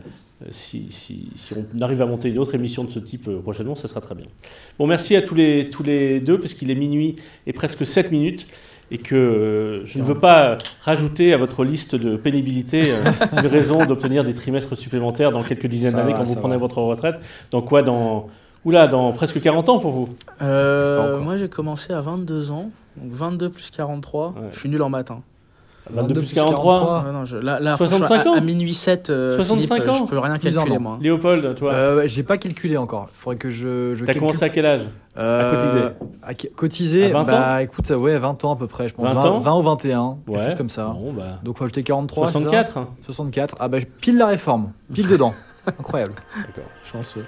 si, 0.52 1.30
on 1.76 1.82
arrive 1.82 2.02
à 2.02 2.06
monter 2.06 2.30
une 2.30 2.40
autre 2.40 2.56
émission 2.56 2.86
de 2.86 2.92
ce 2.92 3.00
type 3.00 3.30
prochainement, 3.42 3.76
ça 3.76 3.90
sera 3.90 4.00
très 4.00 4.16
bien. 4.16 4.26
Bon, 4.80 4.88
merci 4.88 5.18
à 5.18 5.22
tous 5.22 5.36
les, 5.36 5.70
tous 5.70 5.84
les 5.84 6.22
deux, 6.22 6.40
parce 6.40 6.54
qu'il 6.54 6.72
est 6.72 6.76
minuit 6.76 7.18
et 7.46 7.52
presque 7.52 7.86
7 7.86 8.12
minutes, 8.12 8.48
et 8.92 8.98
que 8.98 9.16
euh, 9.16 9.86
je 9.86 9.98
ne 10.00 10.04
veux 10.04 10.18
pas 10.20 10.58
rajouter 10.82 11.34
à 11.34 11.38
votre 11.38 11.64
liste 11.64 11.96
de 11.96 12.16
pénibilité 12.18 12.92
euh, 12.92 13.04
une 13.32 13.48
raison 13.48 13.86
d'obtenir 13.86 14.24
des 14.24 14.34
trimestres 14.34 14.78
supplémentaires 14.78 15.32
dans 15.32 15.44
quelques 15.44 15.68
dizaines 15.68 15.94
d'années 15.94 16.14
quand 16.14 16.24
vous 16.24 16.36
prenez 16.36 16.58
votre 16.58 16.82
retraite. 16.82 17.20
Dans 17.52 17.62
quoi 17.62 17.82
Dans 17.82 18.28
Oula, 18.64 18.88
dans 18.88 19.12
presque 19.12 19.40
40 19.40 19.70
ans 19.70 19.80
pour 19.80 19.92
vous? 19.92 20.10
Euh, 20.42 21.20
moi 21.20 21.38
j'ai 21.38 21.50
commencé 21.50 21.94
à 21.94 22.02
22 22.02 22.52
ans, 22.52 22.72
donc 22.98 23.12
22 23.12 23.50
plus 23.50 23.70
43, 23.70 24.34
je 24.54 24.60
suis 24.60 24.70
nul 24.70 24.82
en 24.82 24.90
matin. 24.90 25.20
Hein. 25.20 25.35
22, 25.90 26.22
plus 26.22 26.34
43. 26.34 27.06
65 27.78 28.28
ans 28.28 28.34
à, 28.34 28.42
minuit 28.42 28.74
7. 28.74 29.08
65 29.08 29.12
euh, 29.12 29.86
euh, 29.86 29.90
ans 29.90 29.98
Je 30.06 30.10
peux 30.10 30.20
rien 30.20 30.38
calculer, 30.38 30.78
moi. 30.80 30.98
Léopold, 31.02 31.56
toi 31.56 31.74
euh, 31.74 32.04
J'ai 32.08 32.24
pas 32.24 32.38
calculé 32.38 32.78
encore. 32.78 33.10
Faudrait 33.14 33.38
que 33.38 33.50
je. 33.50 34.04
T'as 34.04 34.14
commencé 34.14 34.44
à 34.44 34.50
quel 34.50 34.66
âge 34.66 34.82
À 35.16 35.52
cotiser. 35.52 35.82
À 36.24 36.34
cotiser 36.56 37.08
20 37.10 37.24
bah, 37.24 37.56
ans 37.56 37.58
écoute, 37.60 37.90
ouais, 37.90 38.18
20 38.18 38.46
ans 38.46 38.54
à 38.54 38.56
peu 38.56 38.68
près, 38.68 38.90
je 38.90 38.96
pense. 38.96 39.06
20, 39.06 39.26
ans 39.26 39.40
20 39.40 39.58
ou 39.58 39.62
21. 39.62 40.18
Quelque 40.28 40.44
chose 40.44 40.56
comme 40.56 40.70
ça. 40.70 40.86
Bon, 40.88 41.14
bah... 41.14 41.40
Donc, 41.44 41.58
faut 41.58 41.64
ajouter 41.64 41.84
43. 41.84 42.28
64 42.30 42.80
64. 43.06 43.56
Ah, 43.60 43.68
bah, 43.68 43.78
pile 44.02 44.18
la 44.18 44.28
réforme. 44.28 44.72
Pile 44.94 45.08
dedans. 45.08 45.34
Incroyable. 45.68 46.14
D'accord. 46.36 46.70
Chanceux. 46.84 47.26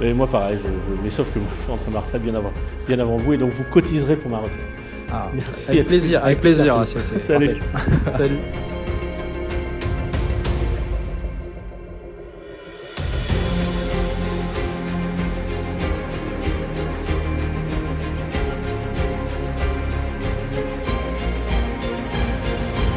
Mais 0.00 0.12
moi, 0.12 0.26
pareil, 0.26 0.58
mais 1.02 1.10
sauf 1.10 1.32
que 1.32 1.40
je 1.58 1.62
suis 1.62 1.72
en 1.72 1.76
train 1.76 1.88
de 1.88 1.94
ma 1.94 2.00
retraite 2.00 2.22
bien 2.22 2.34
avant, 2.34 2.52
bien 2.86 2.98
avant 2.98 3.16
vous, 3.16 3.32
et 3.32 3.38
donc 3.38 3.50
vous 3.50 3.64
cotiserez 3.64 4.16
pour 4.16 4.30
ma 4.30 4.38
retraite. 4.38 4.81
Ah, 5.14 5.30
Merci 5.34 5.70
avec 5.70 5.86
plaisir, 5.88 6.24
avec 6.24 6.40
plaisir. 6.40 6.74
ah, 6.78 6.86
Salut. 6.86 7.56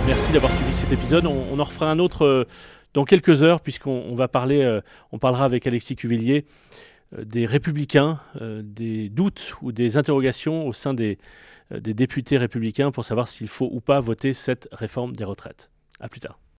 Merci 0.07 0.31
d'avoir 0.31 0.51
suivi 0.53 0.73
cet 0.73 0.91
épisode. 0.91 1.25
On, 1.25 1.45
on 1.51 1.59
en 1.59 1.63
refera 1.63 1.89
un 1.89 1.99
autre 1.99 2.25
euh, 2.25 2.45
dans 2.93 3.05
quelques 3.05 3.43
heures, 3.43 3.59
puisqu'on 3.59 4.03
on 4.09 4.13
va 4.13 4.27
parler, 4.27 4.61
euh, 4.63 4.81
on 5.11 5.17
parlera 5.17 5.45
avec 5.45 5.65
Alexis 5.67 5.95
Cuvillier 5.95 6.45
des 7.11 7.45
républicains, 7.45 8.19
euh, 8.41 8.61
des 8.63 9.09
doutes 9.09 9.55
ou 9.61 9.71
des 9.71 9.97
interrogations 9.97 10.67
au 10.67 10.73
sein 10.73 10.93
des, 10.93 11.17
euh, 11.71 11.79
des 11.79 11.93
députés 11.93 12.37
républicains 12.37 12.91
pour 12.91 13.05
savoir 13.05 13.27
s'il 13.27 13.47
faut 13.47 13.69
ou 13.71 13.81
pas 13.81 13.99
voter 13.99 14.33
cette 14.33 14.67
réforme 14.71 15.15
des 15.15 15.23
retraites. 15.23 15.69
À 15.99 16.09
plus 16.09 16.19
tard. 16.19 16.39